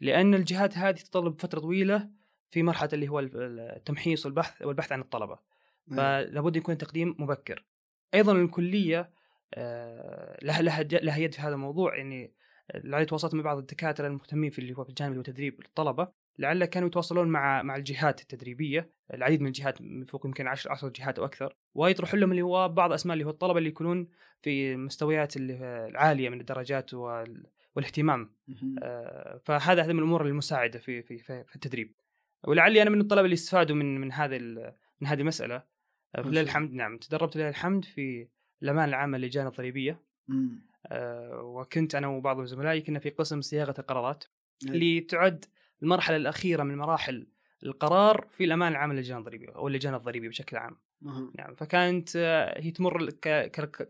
لأن 0.00 0.34
الجهات 0.34 0.78
هذه 0.78 0.94
تتطلب 0.94 1.40
فترة 1.40 1.60
طويلة 1.60 2.10
في 2.50 2.62
مرحلة 2.62 2.90
اللي 2.92 3.08
هو 3.08 3.20
التمحيص 3.20 4.26
والبحث 4.26 4.62
والبحث 4.62 4.92
عن 4.92 5.00
الطلبة. 5.00 5.38
فلابد 5.90 6.56
يكون 6.56 6.78
تقديم 6.78 7.16
مبكر. 7.18 7.64
أيضا 8.14 8.32
الكلية 8.32 9.10
آه، 9.54 10.38
لها 10.42 10.62
لها 10.62 10.82
لها 10.82 11.16
يد 11.18 11.34
في 11.34 11.40
هذا 11.40 11.54
الموضوع 11.54 11.96
يعني 11.96 12.34
لعلي 12.74 13.04
تواصلت 13.04 13.34
مع 13.34 13.42
بعض 13.42 13.58
الدكاترة 13.58 14.06
المهتمين 14.06 14.50
في 14.50 14.58
اللي 14.58 14.76
هو 14.76 14.84
في 14.84 14.90
الجانب 14.90 15.10
اللي 15.10 15.18
هو 15.18 15.22
تدريب 15.22 15.60
الطلبة. 15.60 16.08
لعل 16.38 16.64
كانوا 16.64 16.88
يتواصلون 16.88 17.28
مع 17.28 17.62
مع 17.62 17.76
الجهات 17.76 18.20
التدريبية 18.20 18.90
العديد 19.14 19.40
من 19.40 19.46
الجهات 19.46 19.78
فوق 20.08 20.26
يمكن 20.26 20.46
10 20.46 20.72
10 20.72 20.88
جهات 20.88 21.18
أو 21.18 21.24
أكثر. 21.24 21.56
ويطرحون 21.74 22.20
لهم 22.20 22.30
اللي 22.30 22.42
هو 22.42 22.68
بعض 22.68 22.92
أسماء 22.92 23.12
اللي 23.12 23.24
هو 23.24 23.30
الطلبة 23.30 23.58
اللي 23.58 23.68
يكونون 23.68 24.08
في 24.42 24.76
مستويات 24.76 25.36
اللي 25.36 25.86
العالية 25.88 26.28
من 26.28 26.40
الدرجات 26.40 26.94
والاهتمام. 26.94 28.30
آه، 28.82 29.40
فهذا 29.44 29.82
هذا 29.82 29.92
من 29.92 29.98
الأمور 29.98 30.26
المساعدة 30.26 30.78
في 30.78 31.02
في 31.02 31.18
في 31.18 31.54
التدريب. 31.54 31.94
ولعلي 32.44 32.82
أنا 32.82 32.90
من 32.90 33.00
الطلبة 33.00 33.24
اللي 33.24 33.34
استفادوا 33.34 33.76
من 33.76 34.00
من 34.00 34.12
هذه 34.12 34.38
من 35.00 35.06
هذه 35.06 35.20
المسألة. 35.20 35.62
لله 36.18 36.40
الحمد 36.40 36.72
نعم 36.72 36.98
تدربت 36.98 37.36
لله 37.36 37.48
الحمد 37.48 37.84
في 37.84 38.28
الامانه 38.62 38.88
العامة 38.88 39.18
للجان 39.18 39.46
الضريبية. 39.46 40.00
آه 40.30 40.69
وكنت 41.32 41.94
أنا 41.94 42.06
وبعض 42.08 42.44
زملائي 42.44 42.80
كنا 42.80 42.98
في 42.98 43.10
قسم 43.10 43.40
صياغة 43.40 43.74
القرارات 43.78 44.24
اللي 44.64 45.00
تعد 45.00 45.44
المرحلة 45.82 46.16
الأخيرة 46.16 46.62
من 46.62 46.76
مراحل 46.76 47.26
القرار 47.62 48.28
في 48.30 48.44
الامانه 48.44 48.76
العامه 48.76 48.94
للجان 48.94 49.18
الضريبيه 49.18 49.48
أو 49.48 49.68
اللجان 49.68 49.94
الضريبيه 49.94 50.28
بشكل 50.28 50.56
عام. 50.56 50.76
مه. 51.00 51.32
نعم 51.38 51.54
فكانت 51.54 52.16
آه، 52.16 52.60
هي 52.60 52.70
تمر 52.70 53.10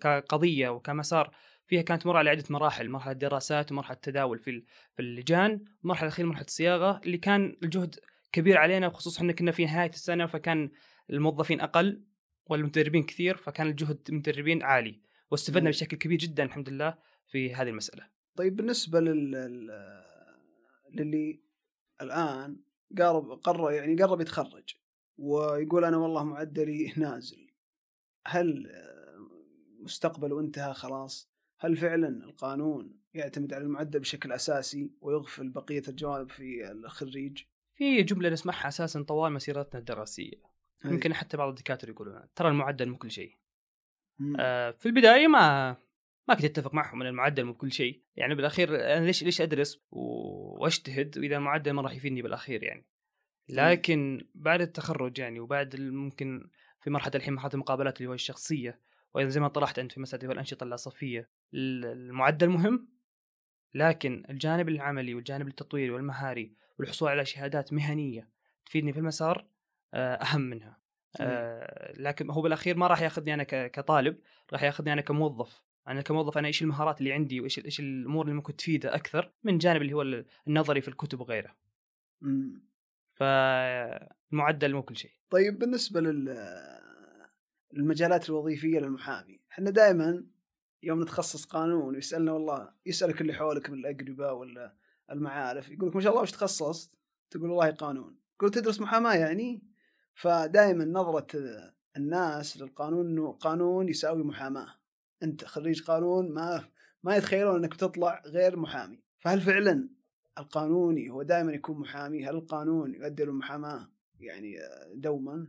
كقضية 0.00 0.68
وكمسار 0.68 1.34
فيها 1.66 1.82
كانت 1.82 2.02
تمر 2.02 2.16
على 2.16 2.30
عدة 2.30 2.44
مراحل، 2.50 2.90
مرحلة 2.90 3.12
دراسات 3.12 3.72
ومرحلة 3.72 3.96
تداول 4.02 4.38
في 4.38 4.64
في 4.96 5.02
اللجان، 5.02 5.64
المرحله 5.84 6.08
الأخيرة 6.08 6.26
مرحلة 6.26 6.44
الصياغة 6.44 7.00
اللي 7.04 7.18
كان 7.18 7.56
الجهد 7.62 7.96
كبير 8.32 8.58
علينا 8.58 8.88
خصوصا 8.88 9.18
إحنا 9.20 9.32
كنا 9.32 9.52
في 9.52 9.64
نهاية 9.64 9.90
السنة 9.90 10.26
فكان 10.26 10.70
الموظفين 11.10 11.60
أقل 11.60 12.02
والمدربين 12.46 13.02
كثير 13.02 13.36
فكان 13.36 13.66
الجهد 13.66 13.98
المدربين 14.08 14.62
عالي 14.62 15.00
واستفدنا 15.30 15.70
بشكل 15.70 15.96
كبير 15.96 16.18
جدا 16.18 16.42
الحمد 16.42 16.68
لله 16.68 16.94
في 17.26 17.54
هذه 17.54 17.68
المسألة. 17.68 18.06
طيب 18.36 18.56
بالنسبة 18.56 19.00
لل 19.00 19.30
للي 20.90 21.40
الآن 22.02 22.56
قرب 22.98 23.30
قرر 23.30 23.72
يعني 23.72 24.02
قرب 24.02 24.20
يتخرج 24.20 24.74
ويقول 25.18 25.84
أنا 25.84 25.96
والله 25.96 26.24
معدلي 26.24 26.92
نازل 26.96 27.50
هل 28.26 28.72
مستقبله 29.80 30.40
انتهى 30.40 30.74
خلاص؟ 30.74 31.30
هل 31.58 31.76
فعلا 31.76 32.08
القانون 32.08 33.00
يعتمد 33.14 33.52
على 33.52 33.64
المعدل 33.64 34.00
بشكل 34.00 34.32
أساسي 34.32 34.90
ويغفل 35.00 35.48
بقية 35.48 35.82
الجوانب 35.88 36.30
في 36.30 36.70
الخريج؟ 36.70 37.42
في 37.74 38.02
جملة 38.02 38.28
نسمعها 38.28 38.68
أساسا 38.68 39.02
طوال 39.02 39.32
مسيرتنا 39.32 39.80
الدراسية 39.80 40.42
يمكن 40.84 41.14
حتى 41.14 41.36
بعض 41.36 41.48
الدكاترة 41.48 41.90
يقولون 41.90 42.22
ترى 42.34 42.48
المعدل 42.48 42.88
مو 42.88 42.96
كل 42.96 43.10
شيء 43.10 43.36
آه 44.38 44.70
في 44.70 44.86
البداية 44.86 45.26
ما 45.26 45.76
ما 46.28 46.34
كنت 46.34 46.44
أتفق 46.44 46.74
معهم 46.74 47.00
إن 47.02 47.08
المعدل 47.08 47.44
مو 47.44 47.54
كل 47.54 47.72
شيء. 47.72 48.02
يعني 48.16 48.34
بالأخير 48.34 48.96
أنا 48.96 49.06
ليش 49.06 49.22
ليش 49.22 49.40
أدرس 49.40 49.82
وأجتهد 49.90 51.18
وإذا 51.18 51.36
المعدل 51.36 51.70
ما 51.70 51.82
راح 51.82 51.92
يفيدني 51.92 52.22
بالأخير 52.22 52.62
يعني. 52.62 52.86
لكن 53.48 54.28
بعد 54.34 54.60
التخرج 54.60 55.18
يعني 55.18 55.40
وبعد 55.40 55.80
ممكن 55.80 56.50
في 56.80 56.90
مرحلة 56.90 57.12
الحين 57.14 57.34
مرحلة 57.34 57.50
المقابلات 57.54 57.98
اللي 57.98 58.08
هو 58.08 58.14
الشخصية 58.14 58.80
وأيضا 59.14 59.30
زي 59.30 59.40
ما 59.40 59.48
طرحت 59.48 59.78
أنت 59.78 59.92
في 59.92 60.00
مسألة 60.00 60.32
الأنشطة 60.32 60.64
اللاصفيه 60.64 61.30
المعدل 61.54 62.48
مهم 62.48 62.88
لكن 63.74 64.24
الجانب 64.30 64.68
العملي 64.68 65.14
والجانب 65.14 65.48
التطويري 65.48 65.90
والمهاري 65.90 66.54
والحصول 66.78 67.08
على 67.08 67.24
شهادات 67.24 67.72
مهنية 67.72 68.28
تفيدني 68.66 68.92
في 68.92 68.98
المسار 68.98 69.46
آه، 69.94 70.14
أهم 70.14 70.40
منها. 70.40 70.79
آه 71.20 71.92
لكن 71.96 72.30
هو 72.30 72.42
بالأخير 72.42 72.76
ما 72.76 72.86
راح 72.86 73.02
ياخذني 73.02 73.34
أنا 73.34 73.44
كطالب 73.68 74.18
راح 74.52 74.62
ياخذني 74.62 74.92
أنا 74.92 75.00
كموظف 75.00 75.62
أنا 75.88 76.02
كموظف 76.02 76.38
أنا 76.38 76.48
إيش 76.48 76.62
المهارات 76.62 76.98
اللي 76.98 77.12
عندي 77.12 77.40
وإيش 77.40 77.58
إيش 77.58 77.80
الأمور 77.80 78.24
اللي 78.24 78.34
ممكن 78.36 78.56
تفيده 78.56 78.94
أكثر 78.94 79.32
من 79.44 79.58
جانب 79.58 79.82
اللي 79.82 79.92
هو 79.92 80.24
النظري 80.46 80.80
في 80.80 80.88
الكتب 80.88 81.20
وغيره. 81.20 81.56
فالمعدل 83.14 84.74
مو 84.74 84.82
كل 84.82 84.96
شيء. 84.96 85.10
طيب 85.30 85.58
بالنسبة 85.58 86.00
لل 86.00 86.28
المجالات 87.76 88.28
الوظيفية 88.28 88.78
للمحامي، 88.78 89.40
إحنا 89.52 89.70
دائما 89.70 90.26
يوم 90.82 91.02
نتخصص 91.02 91.44
قانون 91.44 91.94
ويسألنا 91.94 92.32
والله 92.32 92.72
يسألك 92.86 93.20
اللي 93.20 93.32
حولك 93.32 93.70
من 93.70 93.78
الاقرباء 93.78 94.34
ولا 94.34 94.76
المعارف 95.10 95.70
يقول 95.70 95.88
لك 95.88 95.96
ما 95.96 96.00
شاء 96.00 96.12
الله 96.12 96.22
وش 96.22 96.30
تخصصت؟ 96.30 96.94
تقول 97.30 97.50
والله 97.50 97.70
قانون. 97.70 98.18
تقول 98.38 98.50
تدرس 98.50 98.80
محاماة 98.80 99.14
يعني؟ 99.14 99.62
فدائما 100.20 100.84
نظرة 100.84 101.26
الناس 101.96 102.62
للقانون 102.62 103.06
إنه 103.06 103.32
قانون 103.32 103.88
يساوي 103.88 104.24
محاماة. 104.24 104.74
أنت 105.22 105.44
خريج 105.44 105.82
قانون 105.82 106.34
ما 106.34 106.64
ما 107.02 107.16
يتخيلون 107.16 107.56
إنك 107.56 107.74
بتطلع 107.74 108.22
غير 108.26 108.56
محامي. 108.56 109.02
فهل 109.18 109.40
فعلا 109.40 109.88
القانوني 110.38 111.10
هو 111.10 111.22
دائما 111.22 111.52
يكون 111.52 111.80
محامي؟ 111.80 112.26
هل 112.26 112.34
القانون 112.34 112.94
يؤدي 112.94 113.24
للمحاماه 113.24 113.88
يعني 114.20 114.56
دوما. 114.94 115.46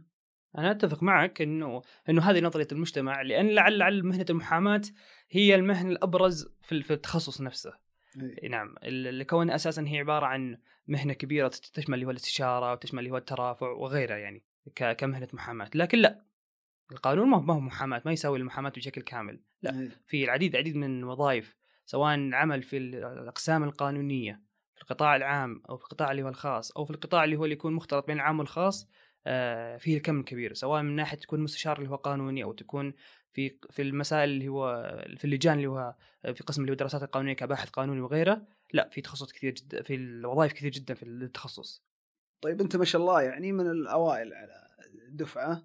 أنا 0.57 0.71
أتفق 0.71 1.03
معك 1.03 1.41
إنه 1.41 1.81
إنه 2.09 2.21
هذه 2.21 2.39
نظرية 2.39 2.67
المجتمع 2.71 3.21
لأن 3.21 3.47
لعل 3.47 3.77
لعل 3.77 4.03
مهنة 4.03 4.25
المحاماة 4.29 4.81
هي 5.29 5.55
المهنه 5.55 5.89
الأبرز 5.89 6.47
في 6.61 6.93
التخصص 6.93 7.41
نفسه. 7.41 7.73
أي. 8.21 8.47
نعم 8.47 8.75
الكون 8.83 9.49
أساسا 9.49 9.85
هي 9.87 9.99
عبارة 9.99 10.25
عن 10.25 10.57
مهنة 10.87 11.13
كبيرة 11.13 11.51
تشمل 11.73 11.93
اللي 11.93 12.05
هو 12.05 12.11
الإستشارة 12.11 12.71
وتشمل 12.71 12.99
اللي 12.99 13.11
هو 13.11 13.17
الترافع 13.17 13.67
وغيرها 13.67 14.17
يعني. 14.17 14.50
كمهنة 14.75 15.27
محاماة. 15.33 15.69
لكن 15.75 15.97
لا 15.97 16.25
القانون 16.91 17.27
ما 17.29 17.53
هو 17.53 17.59
محاماة 17.59 18.01
ما 18.05 18.11
يساوي 18.11 18.39
المحاماة 18.39 18.69
بشكل 18.69 19.01
كامل. 19.01 19.41
لا 19.61 19.79
إيه. 19.79 19.89
في 20.07 20.23
العديد 20.23 20.51
العديد 20.55 20.75
من 20.75 20.99
الوظائف 20.99 21.55
سواء 21.85 22.33
عمل 22.33 22.63
في 22.63 22.77
الأقسام 22.77 23.63
القانونية 23.63 24.41
في 24.75 24.81
القطاع 24.81 25.15
العام 25.15 25.63
أو 25.69 25.77
في 25.77 25.83
القطاع 25.83 26.11
اللي 26.11 26.23
هو 26.23 26.29
الخاص 26.29 26.71
أو 26.71 26.85
في 26.85 26.91
القطاع 26.91 27.23
اللي 27.23 27.35
هو 27.35 27.43
اللي 27.43 27.53
يكون 27.53 27.73
مختلط 27.73 28.07
بين 28.07 28.15
العام 28.15 28.39
والخاص 28.39 28.89
آه، 29.27 29.77
فيه 29.77 29.97
الكم 29.97 30.19
الكبير. 30.19 30.53
سواء 30.53 30.81
من 30.81 30.95
ناحية 30.95 31.17
تكون 31.17 31.39
مستشار 31.39 31.77
اللي 31.77 31.89
هو 31.89 31.95
قانوني 31.95 32.43
أو 32.43 32.53
تكون 32.53 32.93
في 33.33 33.57
في 33.69 33.81
المسائل 33.81 34.29
اللي 34.29 34.47
هو 34.47 34.85
في 35.17 35.25
اللجان 35.25 35.53
اللي 35.53 35.67
هو 35.67 35.95
في 36.21 36.43
قسم 36.43 36.61
اللي 36.61 36.71
هو 36.71 36.73
الدراسات 36.73 37.03
القانونية 37.03 37.33
كباحث 37.33 37.69
قانوني 37.69 38.01
وغيره 38.01 38.47
لا 38.73 38.89
في 38.89 39.01
تخصص 39.01 39.31
كثير 39.31 39.53
جدا 39.53 39.83
في 39.83 39.95
الوظائف 39.95 40.53
كثير 40.53 40.71
جدا 40.71 40.93
في 40.93 41.03
التخصص. 41.03 41.83
طيب 42.41 42.61
أنت 42.61 42.75
ما 42.75 42.85
شاء 42.85 43.01
الله 43.01 43.21
يعني 43.21 43.51
من 43.51 43.71
الأوائل 43.71 44.33
على 44.33 44.67
الدفعه 45.07 45.63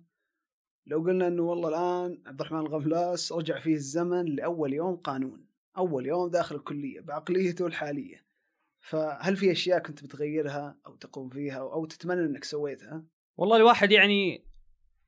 لو 0.87 0.99
قلنا 0.99 1.27
إنه 1.27 1.43
والله 1.43 1.69
الآن 1.69 2.23
عبد 2.27 2.41
الرحمن 2.41 2.61
الغفلاس 2.61 3.33
رجع 3.33 3.61
فيه 3.61 3.75
الزمن 3.75 4.25
لأول 4.25 4.73
يوم 4.73 4.97
قانون 4.97 5.47
أول 5.79 6.07
يوم 6.07 6.31
داخل 6.31 6.57
الكلية 6.57 7.01
بعقليته 7.01 7.67
الحالية 7.67 8.27
فهل 8.81 9.37
في 9.37 9.53
أشياء 9.53 9.79
كنت 9.79 10.05
بتغيرها 10.05 10.79
أو 10.87 10.97
تقوم 10.97 11.29
فيها 11.29 11.59
أو 11.59 11.85
تتمنى 11.85 12.21
إنك 12.21 12.45
سويتها؟ 12.45 13.05
والله 13.37 13.57
الواحد 13.57 13.93
يعني 13.93 14.45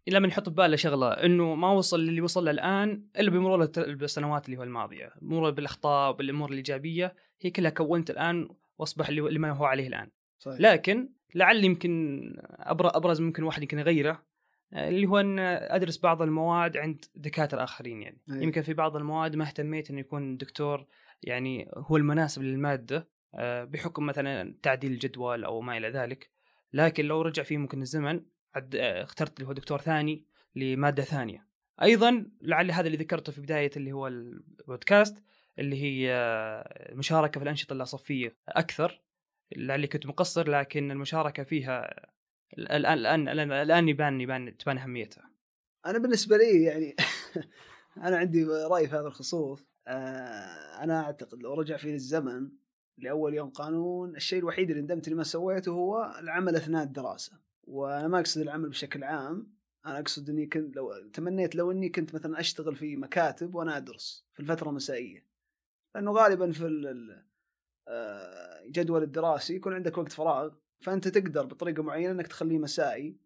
إلا 0.09 0.19
من 0.19 0.29
يحط 0.29 0.49
في 0.49 0.55
باله 0.55 0.77
شغلة 0.77 1.11
إنه 1.11 1.55
ما 1.55 1.73
وصل 1.73 2.01
للي 2.01 2.21
وصل 2.21 2.45
له 2.45 2.51
الآن 2.51 3.05
إلا 3.19 3.31
بمرور 3.31 3.71
السنوات 3.79 4.47
اللي 4.47 4.57
هو 4.57 4.63
الماضية، 4.63 5.13
مرور 5.23 5.51
بالأخطاء 5.51 6.13
بالأمور 6.13 6.51
الإيجابية 6.51 7.15
هي 7.41 7.51
كلها 7.51 7.71
كونت 7.71 8.11
الآن 8.11 8.49
وأصبح 8.79 9.09
اللي 9.09 9.39
ما 9.39 9.51
هو 9.51 9.65
عليه 9.65 9.89
الآن. 9.89 10.11
صحيح. 10.39 10.61
لكن 10.61 11.09
لعل 11.35 11.65
يمكن 11.65 12.33
ابرز 12.61 13.21
ممكن 13.21 13.43
واحد 13.43 13.63
يمكن 13.63 13.79
يغيره 13.79 14.23
اللي 14.73 15.07
هو 15.07 15.19
أن 15.19 15.39
أدرس 15.39 15.99
بعض 15.99 16.23
المواد 16.23 16.77
عند 16.77 17.05
دكاترة 17.15 17.65
آخرين 17.65 18.03
يعني. 18.03 18.21
أيه. 18.31 18.43
يمكن 18.43 18.63
في 18.63 18.75
بعض 18.75 18.97
المواد 18.97 19.37
ما 19.37 19.45
اهتميت 19.45 19.91
انه 19.91 20.01
يكون 20.01 20.37
دكتور 20.37 20.87
يعني 21.23 21.71
هو 21.75 21.97
المناسب 21.97 22.43
للمادة 22.43 23.09
آه، 23.35 23.65
بحكم 23.65 24.07
مثلا 24.07 24.55
تعديل 24.63 24.93
الجدول 24.93 25.45
أو 25.45 25.61
ما 25.61 25.77
إلى 25.77 25.91
ذلك. 25.91 26.31
لكن 26.73 27.05
لو 27.05 27.23
رجع 27.23 27.43
فيه 27.43 27.59
ممكن 27.59 27.83
الزمن 27.83 28.23
آه، 28.57 29.03
اخترت 29.03 29.37
اللي 29.37 29.49
هو 29.49 29.53
دكتور 29.53 29.81
ثاني 29.81 30.25
لمادة 30.57 31.03
ثانية. 31.03 31.47
أيضا 31.83 32.27
لعل 32.43 32.71
هذا 32.71 32.87
اللي 32.87 32.99
ذكرته 32.99 33.33
في 33.33 33.41
بداية 33.41 33.71
اللي 33.77 33.93
هو 33.93 34.07
البودكاست 34.07 35.25
اللي 35.59 35.83
هي 35.83 36.13
المشاركه 36.93 37.39
في 37.39 37.45
الأنشطة 37.45 37.73
اللاصفيه 37.73 38.37
أكثر. 38.49 39.01
لعلي 39.57 39.87
كنت 39.87 40.07
مقصر 40.07 40.51
لكن 40.51 40.91
المشاركة 40.91 41.43
فيها 41.43 42.07
الان 42.59 42.99
الان 42.99 43.29
الان, 43.29 43.53
الآن 43.53 43.89
يبان 43.89 44.21
يبان 44.21 44.57
تبان 44.57 44.79
أهميتها. 44.79 45.31
أنا 45.87 45.99
بالنسبة 45.99 46.37
لي 46.37 46.63
يعني 46.63 46.97
أنا 48.07 48.17
عندي 48.17 48.45
رأي 48.45 48.89
في 48.89 48.95
هذا 48.95 49.07
الخصوص. 49.07 49.67
آه، 49.87 50.85
أنا 50.85 51.01
أعتقد 51.05 51.43
لو 51.43 51.55
رجع 51.55 51.77
فيني 51.77 51.95
الزمن 51.95 52.49
لأول 52.99 53.35
يوم 53.35 53.51
قانون 53.51 54.17
الشيء 54.17 54.39
الوحيد 54.39 54.71
اللي 54.71 54.83
ندمت 54.83 55.07
إني 55.07 55.17
ما 55.17 55.23
سويته 55.23 55.73
هو 55.73 56.17
العمل 56.21 56.57
أثناء 56.57 56.83
الدراسة. 56.83 57.33
وأنا 57.65 58.09
ما 58.09 58.19
أقصد 58.19 58.41
العمل 58.41 58.69
بشكل 58.69 59.05
عام 59.05 59.53
أنا 59.87 59.99
أقصد 59.99 60.31
إني 60.31 60.47
كنت 60.47 60.77
لو 60.77 61.09
تمنيت 61.13 61.55
لو 61.55 61.71
إني 61.71 61.89
كنت 61.89 62.15
مثلا 62.15 62.41
أشتغل 62.41 62.77
في 62.77 62.97
مكاتب 62.97 63.55
وأنا 63.55 63.77
أدرس 63.77 64.27
في 64.35 64.41
الفترة 64.41 64.71
المسائية. 64.71 65.25
لأنه 65.95 66.13
غالبا 66.13 66.53
في 66.53 66.67
آه، 67.89 68.65
الجدول 68.65 69.03
الدراسي 69.03 69.55
يكون 69.57 69.75
عندك 69.75 69.99
وقت 69.99 70.13
فراغ 70.13 70.51
فأنت 70.81 71.09
تقدر 71.09 71.47
بطريقة 71.47 71.83
معينة 71.83 72.11
إنك 72.11 72.27
تخليه 72.27 72.59
مسائي 72.59 73.17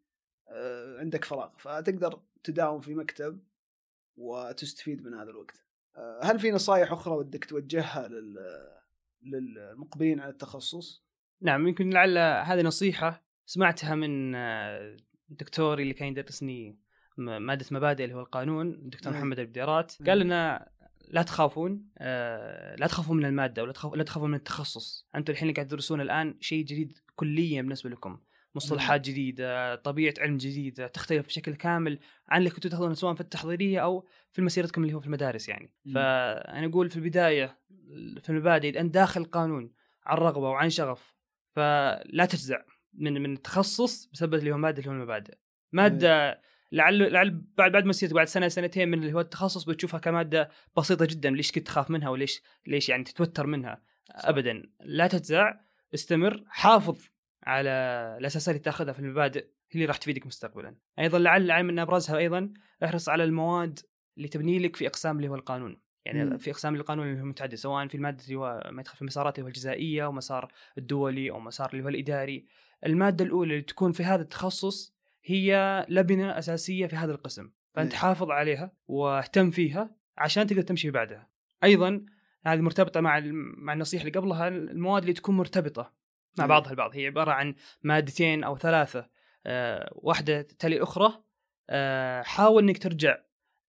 آه، 0.48 0.98
عندك 0.98 1.24
فراغ 1.24 1.50
فتقدر 1.58 2.20
تداوم 2.44 2.80
في 2.80 2.94
مكتب 2.94 3.40
وتستفيد 4.16 5.04
من 5.04 5.14
هذا 5.14 5.30
الوقت. 5.30 5.64
آه، 5.96 6.20
هل 6.22 6.38
في 6.38 6.50
نصائح 6.50 6.92
أخرى 6.92 7.14
ودك 7.14 7.44
توجهها 7.44 8.08
لل 8.08 8.38
للمقبلين 9.22 10.20
على 10.20 10.30
التخصص؟ 10.30 11.04
نعم 11.42 11.68
يمكن 11.68 11.90
لعل 11.90 12.18
هذه 12.18 12.62
نصيحة 12.62 13.24
سمعتها 13.46 13.94
من 13.94 14.32
دكتوري 15.28 15.82
اللي 15.82 15.94
كان 15.94 16.08
يدرسني 16.08 16.78
مادة 17.16 17.66
مبادئ 17.70 18.04
اللي 18.04 18.14
هو 18.14 18.20
القانون 18.20 18.70
الدكتور 18.70 19.12
محمد 19.12 19.38
البديرات 19.38 19.94
قال 20.06 20.18
لنا 20.18 20.70
لا 21.12 21.22
تخافون 21.22 21.88
آه 21.98 22.76
لا 22.76 22.86
تخافون 22.86 23.16
من 23.16 23.24
المادة 23.24 23.62
ولا 23.62 23.72
تخافون 23.72 23.98
لا 23.98 24.04
تخافون 24.04 24.30
من 24.30 24.36
التخصص. 24.36 25.08
أنتم 25.14 25.32
الحين 25.32 25.48
اللي 25.48 25.54
قاعد 25.54 25.68
تدرسون 25.68 26.00
الآن 26.00 26.36
شيء 26.40 26.64
جديد 26.64 26.98
كليا 27.16 27.62
بالنسبة 27.62 27.90
لكم. 27.90 28.18
مصطلحات 28.54 29.00
جديدة 29.00 29.74
طبيعة 29.74 30.14
علم 30.18 30.36
جديدة 30.36 30.86
تختلف 30.86 31.26
بشكل 31.26 31.54
كامل 31.54 31.98
عن 32.28 32.38
اللي 32.38 32.50
كنتوا 32.50 32.70
تاخذونه 32.70 32.94
سواء 32.94 33.14
في 33.14 33.20
التحضيرية 33.20 33.80
أو 33.80 34.06
في 34.32 34.42
مسيرتكم 34.42 34.82
اللي 34.82 34.94
هو 34.94 35.00
في 35.00 35.06
المدارس 35.06 35.48
يعني. 35.48 35.72
مم. 35.84 35.94
فأنا 35.94 36.66
أقول 36.66 36.90
في 36.90 36.96
البداية 36.96 37.58
في 38.22 38.30
المبادئ 38.30 38.68
إذا 38.68 38.80
أنت 38.80 38.94
داخل 38.94 39.20
القانون 39.20 39.72
عن 40.06 40.16
رغبة 40.16 40.48
وعن 40.48 40.70
شغف 40.70 41.14
فلا 41.56 42.24
تجزع 42.30 42.62
من 42.94 43.22
من 43.22 43.32
التخصص 43.32 44.06
بسبب 44.12 44.34
اللي 44.34 44.52
هو 44.52 44.56
مادة 44.56 44.78
اللي 44.78 44.90
هو 44.90 44.94
المبادئ. 44.94 45.34
مادة 45.72 46.40
لعل 46.72 47.12
لعل 47.12 47.42
بعد 47.58 47.72
بعد 47.72 47.84
مسيرتك 47.84 48.14
بعد 48.14 48.26
سنه 48.26 48.48
سنتين 48.48 48.88
من 48.88 48.98
اللي 48.98 49.12
هو 49.12 49.20
التخصص 49.20 49.64
بتشوفها 49.64 50.00
كمادة 50.00 50.50
بسيطة 50.76 51.04
جدا. 51.04 51.30
ليش 51.30 51.52
كنت 51.52 51.66
تخاف 51.66 51.90
منها 51.90 52.08
وليش 52.08 52.42
ليش 52.66 52.88
يعني 52.88 53.04
تتوتر 53.04 53.46
منها؟ 53.46 53.82
ابدا. 54.10 54.62
لا 54.80 55.06
تجزع 55.06 55.54
استمر. 55.94 56.44
حافظ 56.48 57.04
على 57.42 57.70
الأساسات 58.20 58.54
اللي 58.54 58.64
تأخذها 58.64 58.92
في 58.92 58.98
المبادئ 58.98 59.40
هي 59.40 59.74
اللي 59.74 59.84
راح 59.84 59.96
تفيدك 59.96 60.26
مستقبلا. 60.26 60.76
أيضا 60.98 61.18
لعل 61.18 61.50
عين 61.50 61.64
من 61.66 61.78
أبرزها 61.78 62.16
أيضا 62.16 62.52
احرص 62.84 63.08
على 63.08 63.24
المواد 63.24 63.78
اللي 64.16 64.28
تبني 64.28 64.58
لك 64.58 64.76
في 64.76 64.86
أقسام 64.86 65.16
اللي 65.16 65.28
هو 65.28 65.34
القانون. 65.34 65.80
يعني 66.04 66.24
م. 66.24 66.38
في 66.38 66.50
أقسام 66.50 66.74
القانون 66.74 67.08
اللي 67.08 67.20
هو 67.20 67.24
متعدد 67.24 67.54
سواء 67.54 67.88
في 67.88 67.94
المادة 67.94 68.24
اللي 68.24 68.34
هو 68.34 68.70
ما 68.72 68.80
يدخل 68.80 68.94
في 68.94 69.02
المسارات 69.02 69.34
اللي 69.34 69.44
هو 69.44 69.48
الجزائية 69.48 70.04
ومسار 70.04 70.52
الدولي 70.78 71.30
أو 71.30 71.40
مسار 71.40 71.70
اللي 71.72 71.84
هو 71.84 71.88
الإداري. 71.88 72.46
المادة 72.86 73.24
الأولى 73.24 73.52
اللي 73.52 73.62
تكون 73.62 73.92
في 73.92 74.04
هذا 74.04 74.22
التخصص 74.22 74.94
هي 75.24 75.86
لبنه 75.88 76.38
أساسية 76.38 76.86
في 76.86 76.96
هذا 76.96 77.12
القسم. 77.12 77.50
فأنت 77.74 77.92
حافظ 77.92 78.30
عليها 78.30 78.72
واهتم 78.86 79.50
فيها 79.50 79.90
عشان 80.18 80.46
تقدر 80.46 80.62
تمشي 80.62 80.90
بعدها. 80.90 81.28
أيضا 81.64 82.06
هذه 82.46 82.60
مرتبطة 82.60 83.00
مع 83.00 83.20
مع 83.56 83.72
النصيحة 83.72 84.02
اللي 84.02 84.18
قبلها 84.18 84.48
المواد 84.48 85.02
اللي 85.02 85.12
تكون 85.12 85.36
مرتبطة 85.36 85.92
مع 86.38 86.46
بعضها 86.46 86.70
البعض. 86.70 86.90
هي 86.94 87.06
عبارة 87.06 87.30
عن 87.30 87.54
مادتين 87.82 88.44
أو 88.44 88.58
ثلاثة 88.58 89.08
أه 89.46 89.90
واحدة 89.94 90.42
تلي 90.42 90.76
الأخرى 90.76 91.22
أه 91.70 92.22
حاول 92.22 92.62
إنك 92.62 92.78
ترجع 92.78 93.18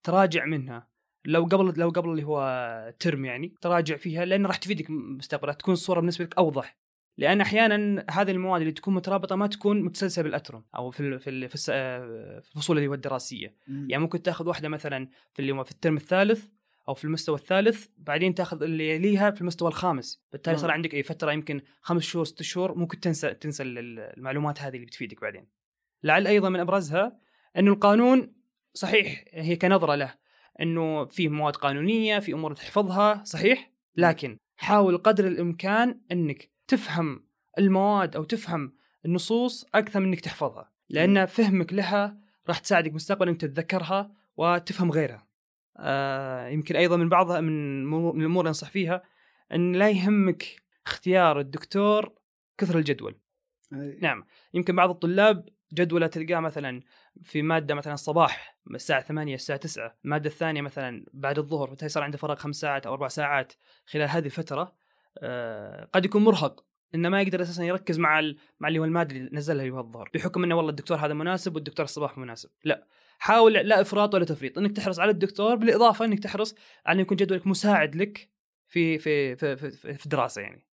تراجع 0.04 0.46
منها. 0.46 0.88
لو 1.26 1.44
قبل 1.44 1.80
لو 1.80 1.90
قبل 1.90 2.10
اللي 2.10 2.24
هو 2.24 2.94
ترم 3.00 3.26
يعني 3.26 3.56
تراجع 3.62 3.96
فيها 3.96 4.26
لأن 4.26 4.46
راح 4.46 4.58
تفيدك 4.58 4.90
مستقبلا 4.90 5.54
تكون 5.54 5.74
الصورة 5.74 6.00
بالنسبة 6.00 6.26
لك 6.26 6.38
أوضح. 6.38 6.78
لأن 7.18 7.42
أحيانا 7.42 8.06
هذه 8.12 8.32
المواد 8.32 8.62
اللي 8.62 8.74
تكون 8.74 8.94
مترابطة 8.94 9.36
ما 9.36 9.48
تكون 9.48 9.82
متسلسلة 9.82 10.24
بالاترم 10.24 10.64
أو 10.76 10.92
في 10.92 11.20
في 11.20 11.48
في 11.48 12.48
الفصول 12.56 12.78
اللي 12.78 12.88
هو 12.88 12.94
الدراسية. 12.94 13.56
مم. 13.68 13.88
يعني 13.90 14.04
ممكن 14.04 14.22
تأخذ 14.22 14.48
واحدة 14.48 14.70
مثلا 14.70 15.10
في 15.34 15.42
اللي 15.42 15.66
في 15.66 15.72
الترم 15.72 15.98
الثالث 15.98 16.48
أو 16.88 16.94
في 16.94 17.06
المستوى 17.06 17.36
الثالث 17.36 17.88
بعدين 17.98 18.36
تأخذ 18.36 18.64
اللي 18.64 18.90
يليها 18.90 19.32
في 19.32 19.42
المستوى 19.42 19.68
الخامس. 19.68 20.22
بالتالي 20.32 20.58
صار 20.58 20.72
عندك 20.72 20.94
أي 20.94 21.04
فترة 21.04 21.32
يمكن 21.32 21.62
خمس 21.82 22.04
شهور 22.04 22.26
ست 22.26 22.42
شهور 22.42 22.78
ممكن 22.78 23.00
تنسى 23.00 23.34
تنسى 23.34 23.64
المعلومات 23.64 24.62
هذه 24.62 24.76
اللي 24.76 24.86
بتفيدك 24.86 25.22
بعدين. 25.22 25.48
لعل 26.04 26.28
أيضا 26.28 26.50
من 26.50 26.60
أبرزها 26.60 27.18
انه 27.58 27.72
القانون 27.72 28.34
صحيح 28.74 29.24
هي 29.32 29.56
كنظرة 29.56 29.96
له 29.96 30.14
أنه 30.62 31.06
في 31.06 31.28
مواد 31.28 31.56
قانونية 31.56 32.20
في 32.20 32.34
أمور 32.34 32.54
تحفظها 32.54 33.24
صحيح؟ 33.24 33.72
لكن 33.96 34.38
حاول 34.56 34.98
قدر 34.98 35.28
الإمكان 35.28 36.02
أنك 36.12 36.53
تفهم 36.74 37.26
المواد 37.58 38.16
أو 38.16 38.24
تفهم 38.24 38.74
النصوص 39.06 39.66
أكثر 39.76 40.00
من 40.00 40.08
إنك 40.08 40.20
تحفظها 40.20 40.72
لأن 40.90 41.26
فهمك 41.26 41.74
لها 41.74 42.18
راح 42.48 42.60
تساعدك 42.60 42.94
مستقبلا 42.94 43.32
إنك 43.32 43.42
تتذكرها 43.42 44.12
وتفهم 44.38 44.92
غيرها. 44.92 45.28
آه 45.78 46.48
يمكن 46.48 46.76
أيضا 46.76 46.98
من 46.98 47.10
بعضها 47.10 47.42
من, 47.42 47.86
من 47.86 48.22
الأمور 48.22 48.42
اللي 48.42 48.48
أنصح 48.48 48.70
فيها 48.70 49.04
إن 49.54 49.76
لا 49.76 49.90
يهمك 49.90 50.64
اختيار 50.86 51.40
الدكتور 51.40 52.14
كثر 52.58 52.78
الجدول. 52.78 53.20
أي. 53.74 54.00
نعم 54.02 54.26
يمكن 54.54 54.76
بعض 54.76 54.90
الطلاب 54.90 55.50
جدوله 55.74 56.08
تلقاه 56.08 56.40
مثلا 56.40 56.82
في 57.24 57.42
مادة 57.42 57.76
مثلا 57.76 57.94
الصباح 57.94 58.58
الساعة 58.76 59.02
8 59.02 59.36
الساعة 59.36 59.60
9 59.60 59.96
المادة 60.06 60.30
الثانية 60.30 60.62
مثلا 60.62 61.06
بعد 61.14 61.40
الظهر 61.40 61.68
فبالتالي 61.68 61.90
صار 61.90 62.04
عنده 62.04 62.18
فراغ 62.18 62.36
خمس 62.36 62.56
ساعات 62.56 62.86
أو 62.86 62.94
أربع 62.94 63.08
ساعات 63.08 63.54
خلال 63.86 64.10
هذه 64.10 64.26
الفترة 64.26 64.83
قد 65.94 66.06
يكون 66.06 66.24
مرهق 66.24 66.66
إنه 66.96 67.10
ما 67.10 67.22
يقدر 67.22 67.42
أساسا 67.42 67.64
يركز 67.64 68.00
مع. 68.00 68.22
مع 68.60 68.68
اللي 68.68 68.80
هو 68.80 68.86
المادة 68.86 69.16
اللي 69.16 69.30
نزلها 69.34 69.66
اللي 69.66 69.76
هو 69.76 69.80
الظهر 69.80 70.10
بحكم 70.14 70.44
إنه 70.44 70.56
والله 70.56 70.70
الدكتور 70.70 70.98
هذا 70.98 71.14
مناسب 71.14 71.56
والدكتور 71.56 71.84
الصباح 71.84 72.18
مناسب. 72.18 72.50
لا 72.64 72.88
حاول 73.20 73.54
لا 73.54 73.82
إفراط 73.82 74.16
ولا 74.16 74.26
تفريط 74.26 74.58
إنك 74.58 74.72
تحرص 74.72 75.00
على 75.00 75.12
الدكتور 75.12 75.56
بالإضافة 75.56 76.06
إنك 76.06 76.20
تحرص 76.20 76.56
على 76.86 76.96
إنه 76.96 77.02
يكون 77.02 77.18
جدولك 77.18 77.48
مساعد 77.48 77.96
لك 77.96 78.30
في 78.68 79.00
في 79.00 79.36
في 79.36 79.56
في, 79.56 79.72
في 79.72 80.06
الدراسه 80.06 80.42
يعني. 80.42 80.66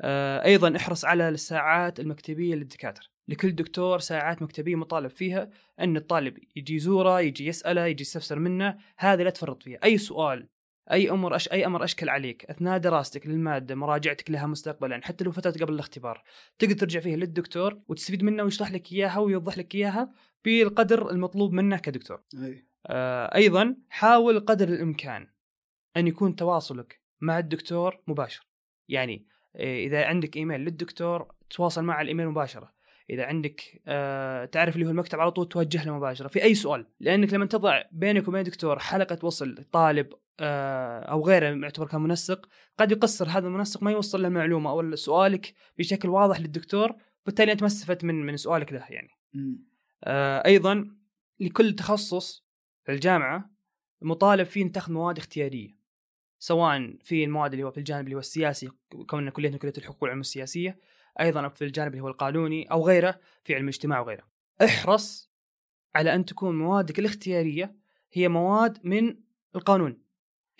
آه 0.00 0.44
أيضا 0.44 0.76
احرص 0.76 1.04
على 1.04 1.28
الساعات 1.28 2.00
المكتبية 2.00 2.54
للدكاترة. 2.54 3.06
لكل 3.28 3.52
دكتور 3.54 3.98
ساعات 3.98 4.42
مكتبية 4.42 4.74
مطالب 4.74 5.10
فيها 5.10 5.50
إن 5.80 5.96
الطالب 5.96 6.38
يجي 6.56 6.74
يزوره 6.74 7.20
يجي 7.20 7.46
يسأله 7.46 7.86
يجي 7.86 8.02
يستفسر 8.02 8.38
منه 8.38 8.78
هذه 8.98 9.22
لا 9.22 9.30
تفرط 9.30 9.62
فيها. 9.62 9.78
أي 9.84 9.98
سؤال 9.98 10.48
أي 10.92 11.10
أمر 11.10 11.36
أش... 11.36 11.52
أي 11.52 11.66
أمر 11.66 11.84
أشكل 11.84 12.08
عليك 12.08 12.44
أثناء 12.44 12.78
دراستك 12.78 13.26
للمادة 13.26 13.74
مراجعتك 13.74 14.30
لها 14.30 14.46
مستقبلا 14.46 15.00
حتى 15.04 15.24
لو 15.24 15.32
فترة 15.32 15.50
قبل 15.50 15.74
الاختبار 15.74 16.22
تقدر 16.58 16.74
ترجع 16.74 17.00
فيها 17.00 17.16
للدكتور 17.16 17.80
وتستفيد 17.88 18.24
منه 18.24 18.42
ويشرح 18.42 18.72
لك 18.72 18.92
إياها 18.92 19.18
ويوضح 19.18 19.58
لك 19.58 19.74
إياها 19.74 20.12
بالقدر 20.44 21.10
المطلوب 21.10 21.52
منك 21.52 21.80
كدكتور. 21.80 22.22
أي. 22.34 22.66
آه 22.86 23.34
أيضا 23.34 23.76
حاول 23.88 24.40
قدر 24.40 24.68
الإمكان 24.68 25.28
أن 25.96 26.06
يكون 26.06 26.36
تواصلك 26.36 27.00
مع 27.20 27.38
الدكتور 27.38 28.02
مباشر. 28.06 28.46
يعني 28.88 29.26
آه، 29.56 29.78
إذا 29.78 30.06
عندك 30.06 30.36
إيميل 30.36 30.60
للدكتور 30.60 31.34
تواصل 31.50 31.84
مع 31.84 32.00
الإيميل 32.00 32.28
مباشرة. 32.28 32.75
إذا 33.10 33.24
عندك 33.24 33.82
آه 33.86 34.44
تعرف 34.44 34.74
اللي 34.74 34.86
هو 34.86 34.90
المكتب 34.90 35.20
على 35.20 35.30
طول 35.30 35.48
توجه 35.48 35.84
له 35.84 35.96
مباشرة. 35.96 36.28
في 36.28 36.42
أي 36.42 36.54
سؤال 36.54 36.86
لأنك 37.00 37.34
لما 37.34 37.46
تضع 37.46 37.82
بينك 37.92 38.28
وبين 38.28 38.42
دكتور 38.42 38.78
حلقة 38.78 39.18
وصل 39.22 39.64
طالب 39.72 40.08
آه 40.40 41.00
أو 41.00 41.26
غيره 41.26 41.46
يعتبر 41.46 41.86
كمنسق 41.86 42.48
قد 42.78 42.92
يقصر 42.92 43.28
هذا 43.28 43.46
المنسق 43.46 43.82
ما 43.82 43.90
يوصل 43.90 44.22
له 44.22 44.28
المعلومه 44.28 44.70
أو 44.70 44.96
سؤالك 44.96 45.54
بشكل 45.78 46.08
واضح 46.08 46.40
للدكتور 46.40 46.92
بالتالي 47.26 47.52
أنت 47.52 47.62
ما 47.62 47.66
استفدت 47.66 48.04
من 48.04 48.26
من 48.26 48.36
سؤالك 48.36 48.72
له 48.72 48.84
يعني. 48.90 49.10
آه 50.04 50.46
أيضا 50.46 50.90
لكل 51.40 51.72
تخصص 51.72 52.46
في 52.84 52.92
الجامعة 52.92 53.50
مطالب 54.02 54.46
فيه 54.46 54.72
تاخذ 54.72 54.92
مواد 54.92 55.18
اختيارية 55.18 55.76
سواء 56.38 56.96
في 57.02 57.24
المواد 57.24 57.52
اللي 57.52 57.64
هو 57.64 57.70
في 57.70 57.78
الجانب 57.78 58.04
اللي 58.04 58.14
هو 58.14 58.18
السياسي 58.18 58.70
كوننا 59.06 59.30
كليتنا 59.30 59.58
كلية 59.58 59.72
الحقوق 59.78 60.02
والعلوم 60.02 60.20
السياسية 60.20 60.78
أيضا 61.20 61.48
في 61.48 61.64
الجانب 61.64 61.92
اللي 61.92 62.02
هو 62.02 62.08
القانوني 62.08 62.64
أو 62.64 62.86
غيره 62.86 63.20
في 63.44 63.54
علم 63.54 63.64
الاجتماع 63.64 64.00
وغيره. 64.00 64.22
احرص 64.64 65.30
على 65.94 66.14
أن 66.14 66.24
تكون 66.24 66.58
موادك 66.58 66.98
الاختيارية 66.98 67.76
هي 68.12 68.28
مواد 68.28 68.78
من 68.84 69.16
القانون. 69.56 70.06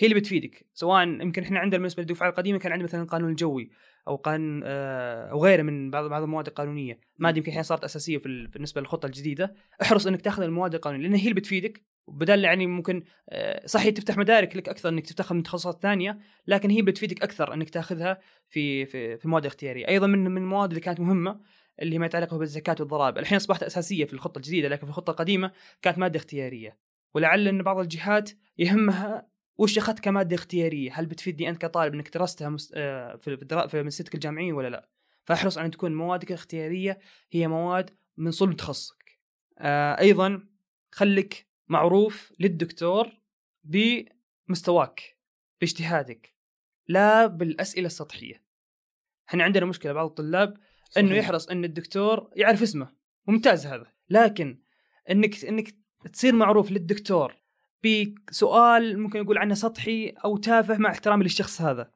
هي 0.01 0.07
اللي 0.07 0.21
بتفيدك 0.21 0.67
سواء 0.75 1.03
يمكن 1.03 1.43
إحنا 1.43 1.59
عندنا 1.59 1.79
بالنسبة 1.79 2.03
للدفعة 2.03 2.29
القديمة 2.29 2.59
كان 2.59 2.73
عندنا 2.73 2.89
مثلا 2.89 3.03
القانون 3.03 3.31
الجوي 3.31 3.71
أو 4.09 4.17
قانون 4.17 4.63
آه، 4.65 5.31
أو 5.31 5.45
غيره 5.45 5.63
من 5.63 5.91
بعض 5.91 6.05
بعض 6.05 6.23
المواد 6.23 6.47
القانونية. 6.47 7.01
ماده 7.19 7.37
يمكن 7.37 7.51
الحين 7.51 7.63
صارت 7.63 7.85
أساسية 7.85 8.19
في 8.19 8.47
بالنسبة 8.47 8.81
للخطة 8.81 9.07
الجديدة. 9.07 9.55
احرص 9.83 10.07
إنك 10.07 10.21
تأخذ 10.23 10.43
المواد 10.43 10.75
القانونية 10.75 11.09
لأن 11.09 11.15
هي 11.15 11.23
اللي 11.23 11.35
بتفيدك. 11.35 11.83
بدل 12.09 12.45
يعني 12.45 12.67
ممكن 12.67 13.05
آه، 13.29 13.67
صحيح 13.67 13.95
تفتح 13.95 14.17
مدارك 14.17 14.57
لك 14.57 14.69
أكثر 14.69 14.89
إنك 14.89 15.07
تفتح 15.07 15.33
من 15.33 15.43
تخصصات 15.43 15.83
ثانية 15.83 16.19
لكن 16.47 16.71
هي 16.71 16.83
بتفيدك 16.83 17.23
أكثر 17.23 17.55
إنك 17.55 17.71
تأخذها 17.71 18.19
في 18.49 18.87
في 18.87 19.17
في 19.17 19.25
المواد 19.25 19.43
الاختياريه 19.43 19.89
أيضا 19.89 20.07
من 20.07 20.31
من 20.31 20.43
المواد 20.43 20.69
اللي 20.69 20.81
كانت 20.81 21.01
مهمة 21.01 21.41
اللي 21.83 21.99
ما 21.99 22.07
يتعلق 22.07 22.35
بالزكاة 22.35 22.77
والضرائب 22.81 23.19
الحين 23.19 23.37
أصبحت 23.37 23.63
أساسية 23.63 24.05
في 24.05 24.13
الخطة 24.13 24.39
الجديدة 24.39 24.69
لكن 24.69 24.83
في 24.83 24.91
الخطة 24.91 25.11
القديمة 25.11 25.53
كانت 25.83 25.99
مادة 25.99 26.19
اختيارية 26.19 26.79
ولعل 27.15 27.49
إن 27.49 27.63
بعض 27.63 27.79
الجهات 27.79 28.31
يهمها 28.59 29.29
وش 29.59 29.79
أخذت 29.79 30.01
كمادة 30.01 30.37
اختيارية 30.37 30.91
هل 30.95 31.07
بتفيدني 31.07 31.49
أنت 31.49 31.63
كطالب 31.63 31.95
إنك 31.95 32.15
درستها. 32.15 32.57
آه، 32.75 33.17
في. 33.17 33.37
في 33.69 33.81
مدرستك 33.81 34.15
الجامعية 34.15 34.53
ولا 34.53 34.69
لا 34.69 34.89
فأحرص 35.25 35.59
على 35.59 35.67
أن 35.67 35.71
تكون 35.71 35.95
موادك 35.95 36.29
الاختيارية 36.29 36.99
هي 37.31 37.49
مواد 37.49 37.91
من 38.17 38.31
صلب 38.31 38.57
تخصصك 38.57 39.19
آه 39.59 39.99
أيضا 40.01 40.47
خليك 40.93 41.47
معروف 41.69 42.33
للدكتور 42.41 43.09
بمستواك 43.65 45.19
باجتهادك 45.61 46.35
لا 46.89 47.27
بالأسئلة 47.27 47.87
السطحية. 47.87 48.43
إحنا 49.29 49.45
عندنا 49.45 49.67
مشكلة 49.67 49.93
بعض 49.93 50.07
الطلاب 50.07 50.57
إنه 50.97 51.09
صحيح. 51.09 51.25
يحرص 51.25 51.49
إن 51.49 51.65
الدكتور 51.65 52.31
يعرف 52.37 52.63
اسمه. 52.63 52.93
ممتاز 53.27 53.67
هذا. 53.67 53.93
لكن 54.11 54.63
إنك 55.11 55.45
إنك 55.45 55.75
تصير 56.13 56.35
معروف 56.35 56.71
للدكتور 56.71 57.35
بسؤال 57.85 58.99
ممكن 58.99 59.21
نقول 59.21 59.39
عنه 59.39 59.55
سطحي 59.55 60.09
أو 60.09 60.37
تافه 60.37 60.79
مع 60.79 60.91
احترامي 60.91 61.25
للشخص 61.25 61.61
هذا. 61.61 61.91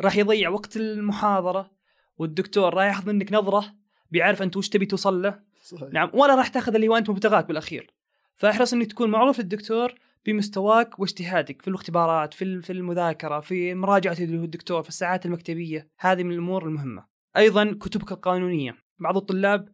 راح 0.00 0.16
يضيع 0.16 0.48
وقت 0.48 0.76
المحاضرة 0.76 1.70
والدكتور 2.16 2.74
راح 2.74 2.84
ياخذ 2.84 3.12
منك 3.12 3.32
نظرة 3.32 3.74
بيعرف 4.10 4.42
أنت 4.42 4.56
وش 4.56 4.68
تبي 4.68 4.86
توصل 4.86 5.22
له. 5.22 5.40
صحيح. 5.62 5.88
نعم. 5.92 6.10
ولا 6.14 6.34
راح 6.34 6.48
تاخذ 6.48 6.74
اللي 6.74 6.88
هو 6.88 6.96
أنت 6.96 7.10
مبتغاك 7.10 7.46
بالأخير. 7.46 7.94
فأحرص 8.36 8.72
انك 8.72 8.86
تكون 8.86 9.10
معروف 9.10 9.38
للدكتور 9.38 9.94
بمستواك 10.26 10.98
واجتهادك 10.98 11.62
في 11.62 11.68
الاختبارات 11.68 12.34
في 12.34 12.62
في 12.62 12.72
المذاكرة 12.72 13.40
في 13.40 13.74
مراجعة 13.74 14.16
الدكتور 14.20 14.82
في 14.82 14.88
الساعات 14.88 15.26
المكتبية. 15.26 15.88
هذه 15.98 16.22
من 16.22 16.32
الأمور 16.32 16.64
المهمة. 16.64 17.06
أيضا 17.36 17.72
كتبك 17.80 18.12
القانونية. 18.12 18.76
بعض 18.98 19.16
الطلاب 19.16 19.68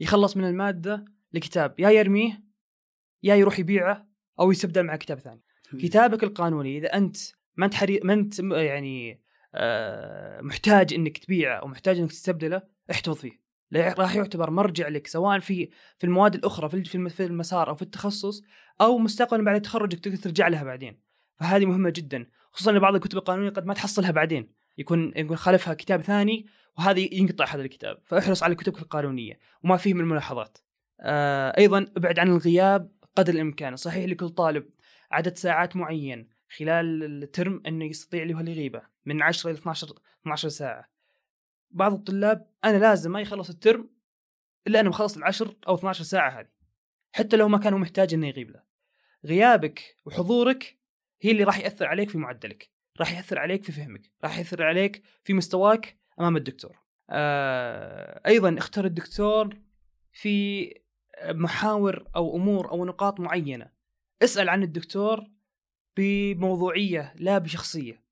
يخلص 0.00 0.36
من 0.36 0.44
المادة 0.44 1.04
لكتاب. 1.32 1.74
يا 1.78 1.90
يرميه 1.90 2.42
يا 3.22 3.34
يروح 3.34 3.58
يبيعه 3.58 4.08
أو 4.40 4.50
يستبدل 4.50 4.82
مع 4.82 4.96
كتاب 4.96 5.18
ثاني. 5.18 5.42
كتابك 5.78 6.24
القانوني 6.24 6.78
إذا 6.78 6.86
أنت 6.86 7.16
ما 7.56 7.66
أنت 7.66 7.74
حري... 7.74 8.00
ما 8.04 8.12
أنت 8.12 8.38
يعني 8.38 9.20
آه، 9.54 10.40
محتاج 10.40 10.94
إنك 10.94 11.18
تبيعه 11.18 11.56
أو 11.56 11.66
محتاج 11.66 11.98
إنك 11.98 12.10
تستبدله 12.10 12.62
احتفظ 12.90 13.16
فيه. 13.16 13.47
راح 13.74 14.14
يعتبر 14.16 14.50
مرجع 14.50 14.88
لك 14.88 15.06
سواء 15.06 15.38
في 15.38 15.68
في 15.98 16.04
المواد 16.04 16.34
الأخرى 16.34 16.68
في 16.68 16.84
في 16.84 16.94
الم- 16.94 17.08
في 17.08 17.24
المسار 17.24 17.68
أو 17.68 17.74
في 17.74 17.82
التخصص 17.82 18.42
أو 18.80 18.98
مستقبلا 18.98 19.44
بعد 19.44 19.62
تخرجك 19.62 19.98
تقدر 19.98 20.16
ترجع 20.16 20.48
لها 20.48 20.64
بعدين. 20.64 21.00
فهذه 21.36 21.66
مهمة 21.66 21.90
جدا 21.90 22.26
خصوصا 22.52 22.70
إن 22.70 22.78
بعض 22.78 22.94
الكتب 22.94 23.18
القانونية 23.18 23.50
قد 23.50 23.66
ما 23.66 23.74
تحصلها 23.74 24.10
بعدين 24.10 24.52
يكون 24.78 25.12
يكون 25.16 25.36
خلفها 25.36 25.74
كتاب 25.74 26.00
ثاني 26.00 26.46
وهذه 26.78 27.08
ينقطع 27.12 27.44
هذا 27.54 27.62
الكتاب 27.62 27.98
فاحرص 28.04 28.42
على 28.42 28.54
كتبك 28.54 28.78
القانونية 28.82 29.38
وما 29.64 29.76
فيه 29.76 29.94
من 29.94 30.00
الملاحظات. 30.00 30.58
آه 31.00 31.54
أيضا 31.58 31.86
أبعد 31.96 32.18
عن 32.18 32.28
الغياب 32.28 32.90
قدر 33.16 33.32
الإمكان 33.34 33.76
صحيح 33.76 34.04
لكل 34.04 34.28
طالب 34.28 34.66
عدد 35.10 35.36
ساعات 35.36 35.76
معين 35.76 36.28
خلال 36.56 37.04
الترم 37.22 37.62
أنه 37.66 37.84
يستطيع 37.84 38.24
هو 38.24 38.40
الغيبة 38.40 38.82
من 39.06 39.22
10 39.22 39.50
إلى 39.50 39.58
12 39.58 39.86
12 40.22 40.48
ساعة. 40.48 40.88
بعض 41.70 41.92
الطلاب 41.92 42.50
أنا 42.64 42.76
لازم 42.76 43.12
ما 43.12 43.20
يخلص 43.20 43.50
الترم 43.50 43.90
إلا 44.66 44.80
أنا 44.80 44.88
مخلص 44.88 45.16
العشر 45.16 45.56
أو 45.68 45.74
12 45.74 46.04
ساعة 46.04 46.40
هذه 46.40 46.48
حتى 47.12 47.36
لو 47.36 47.48
ما 47.48 47.58
كان 47.58 47.72
هو 47.72 47.78
محتاج 47.78 48.14
إنه 48.14 48.28
يغيب 48.28 48.50
له. 48.50 48.62
غيابك 49.24 49.96
وحضورك 50.04 50.78
هي 51.20 51.30
اللي 51.30 51.44
راح 51.44 51.58
يأثر 51.58 51.86
عليك 51.86 52.10
في 52.10 52.18
معدلك 52.18 52.70
راح 53.00 53.12
يأثر 53.12 53.38
عليك 53.38 53.64
في 53.64 53.72
فهمك 53.72 54.10
راح 54.24 54.38
يأثر 54.38 54.62
عليك 54.62 55.02
في 55.24 55.34
مستواك 55.34 55.98
أمام 56.20 56.36
الدكتور. 56.36 56.78
آه 57.10 58.20
أيضا 58.26 58.58
اختر 58.58 58.84
الدكتور 58.84 59.56
في 60.12 60.74
محاور 61.24 62.08
أو 62.16 62.36
أمور 62.36 62.70
أو 62.70 62.84
نقاط 62.84 63.20
معينة. 63.20 63.70
اسأل 64.22 64.48
عن 64.48 64.62
الدكتور 64.62 65.30
بموضوعية 65.96 67.14
لا 67.16 67.38
بشخصية. 67.38 68.02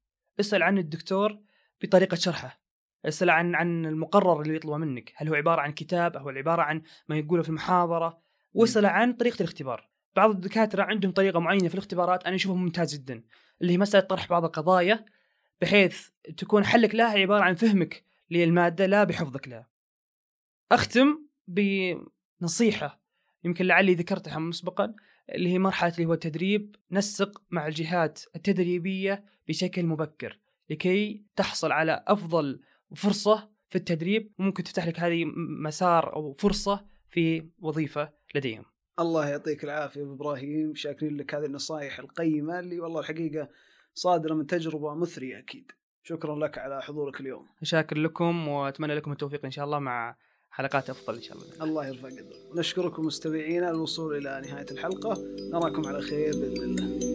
اسأل 0.41 0.63
عن 0.63 0.79
الدكتور 0.79 1.39
بطريقة 1.83 2.15
شرحه. 2.15 2.66
اسأل 3.05 3.31
عن 3.31 3.55
عن 3.55 3.87
المقرر 3.87 4.43
اللي 4.43 4.57
يطلبه 4.57 4.77
منك. 4.77 5.13
هل 5.17 5.29
هو 5.29 5.35
عبارة 5.35 5.61
عن 5.61 5.73
كتاب؟ 5.73 6.17
أو 6.17 6.29
عبارة 6.29 6.63
عن 6.63 6.83
ما 7.09 7.17
يقوله 7.17 7.43
في 7.43 7.49
المحاضرة؟ 7.49 8.19
واسأل 8.55 8.87
عن 8.87 9.13
طريقة 9.13 9.37
الاختبار. 9.41 9.89
بعض 10.17 10.31
الدكاترة 10.31 10.83
عندهم 10.83 11.13
طريقة 11.13 11.41
معينة 11.41 11.69
في 11.69 11.75
الاختبارات 11.75 12.25
أنا 12.25 12.35
اشوفها 12.35 12.57
ممتاز 12.57 12.95
جدا 12.95 13.23
اللي 13.63 13.73
هي 13.73 13.79
مسألة 13.79 14.05
طرح 14.05 14.29
بعض 14.29 14.45
القضايا 14.45 15.05
بحيث 15.61 16.09
تكون 16.37 16.65
حلك 16.65 16.95
لها 16.95 17.19
عبارة 17.19 17.45
عن 17.45 17.55
فهمك 17.55 18.05
للمادة 18.31 18.87
لا 18.87 19.05
بحفظك 19.05 19.49
لها 19.49 19.69
أختم 20.73 21.27
بنصيحة 21.49 23.01
يمكن 23.45 23.65
لعلي 23.65 23.95
ذكرتها 23.95 24.39
مسبقا 24.39 24.95
اللي 25.35 25.49
هي 25.49 25.59
مرحلة 25.59 25.93
اللي 25.95 26.05
هو 26.05 26.13
التدريب. 26.13 26.77
نسق 26.91 27.43
مع 27.51 27.67
الجهات 27.67 28.21
التدريبية 28.37 29.25
بشكل 29.49 29.87
مبكر 29.87 30.39
لكي 30.71 31.25
تحصل 31.37 31.73
على 31.73 32.05
أفضل 32.07 32.61
فرصة 32.95 33.49
في 33.69 33.77
التدريب 33.79 34.33
وممكن 34.39 34.63
تفتح 34.63 34.87
لك 34.87 35.01
هذه 35.01 35.25
مسار 35.65 36.17
أو 36.17 36.33
فرصة 36.33 36.85
في 37.11 37.49
وظيفة 37.59 38.11
لديهم. 38.35 38.65
الله 39.01 39.29
يعطيك 39.29 39.65
العافية 39.65 40.03
أبو 40.03 40.15
إبراهيم 40.15 40.75
شاكرين 40.75 41.17
لك 41.17 41.35
هذه 41.35 41.45
النصائح 41.45 41.99
القيمة 41.99 42.59
اللي 42.59 42.81
والله 42.81 43.01
الحقيقة 43.01 43.49
صادرة 43.95 44.35
من 44.35 44.47
تجربة 44.47 44.95
مثرية 44.95 45.39
أكيد. 45.39 45.73
شكرا 46.03 46.37
لك 46.39 46.59
على 46.59 46.83
حضورك 46.83 47.21
اليوم. 47.21 47.47
شاكر 47.63 47.99
لكم 47.99 48.49
وأتمنى 48.49 48.95
لكم 48.95 49.13
التوفيق 49.13 49.45
إن 49.45 49.51
شاء 49.51 49.65
الله 49.65 49.79
مع 49.79 50.17
حلقات 50.51 50.91
أفضل 50.91 51.15
إن 51.15 51.23
شاء 51.23 51.37
الله. 51.37 51.65
الله 51.65 51.87
يرفع 51.89 52.09
قدرك 52.09 52.51
ونشكركم 52.51 53.07
مستمعينا 53.07 53.71
الوصول 53.71 54.17
إلى 54.17 54.49
نهاية 54.49 54.67
الحلقة. 54.71 55.17
نراكم 55.53 55.87
على 55.87 56.01
خير 56.03 56.33
بإذن 56.33 56.63
الله. 56.63 57.06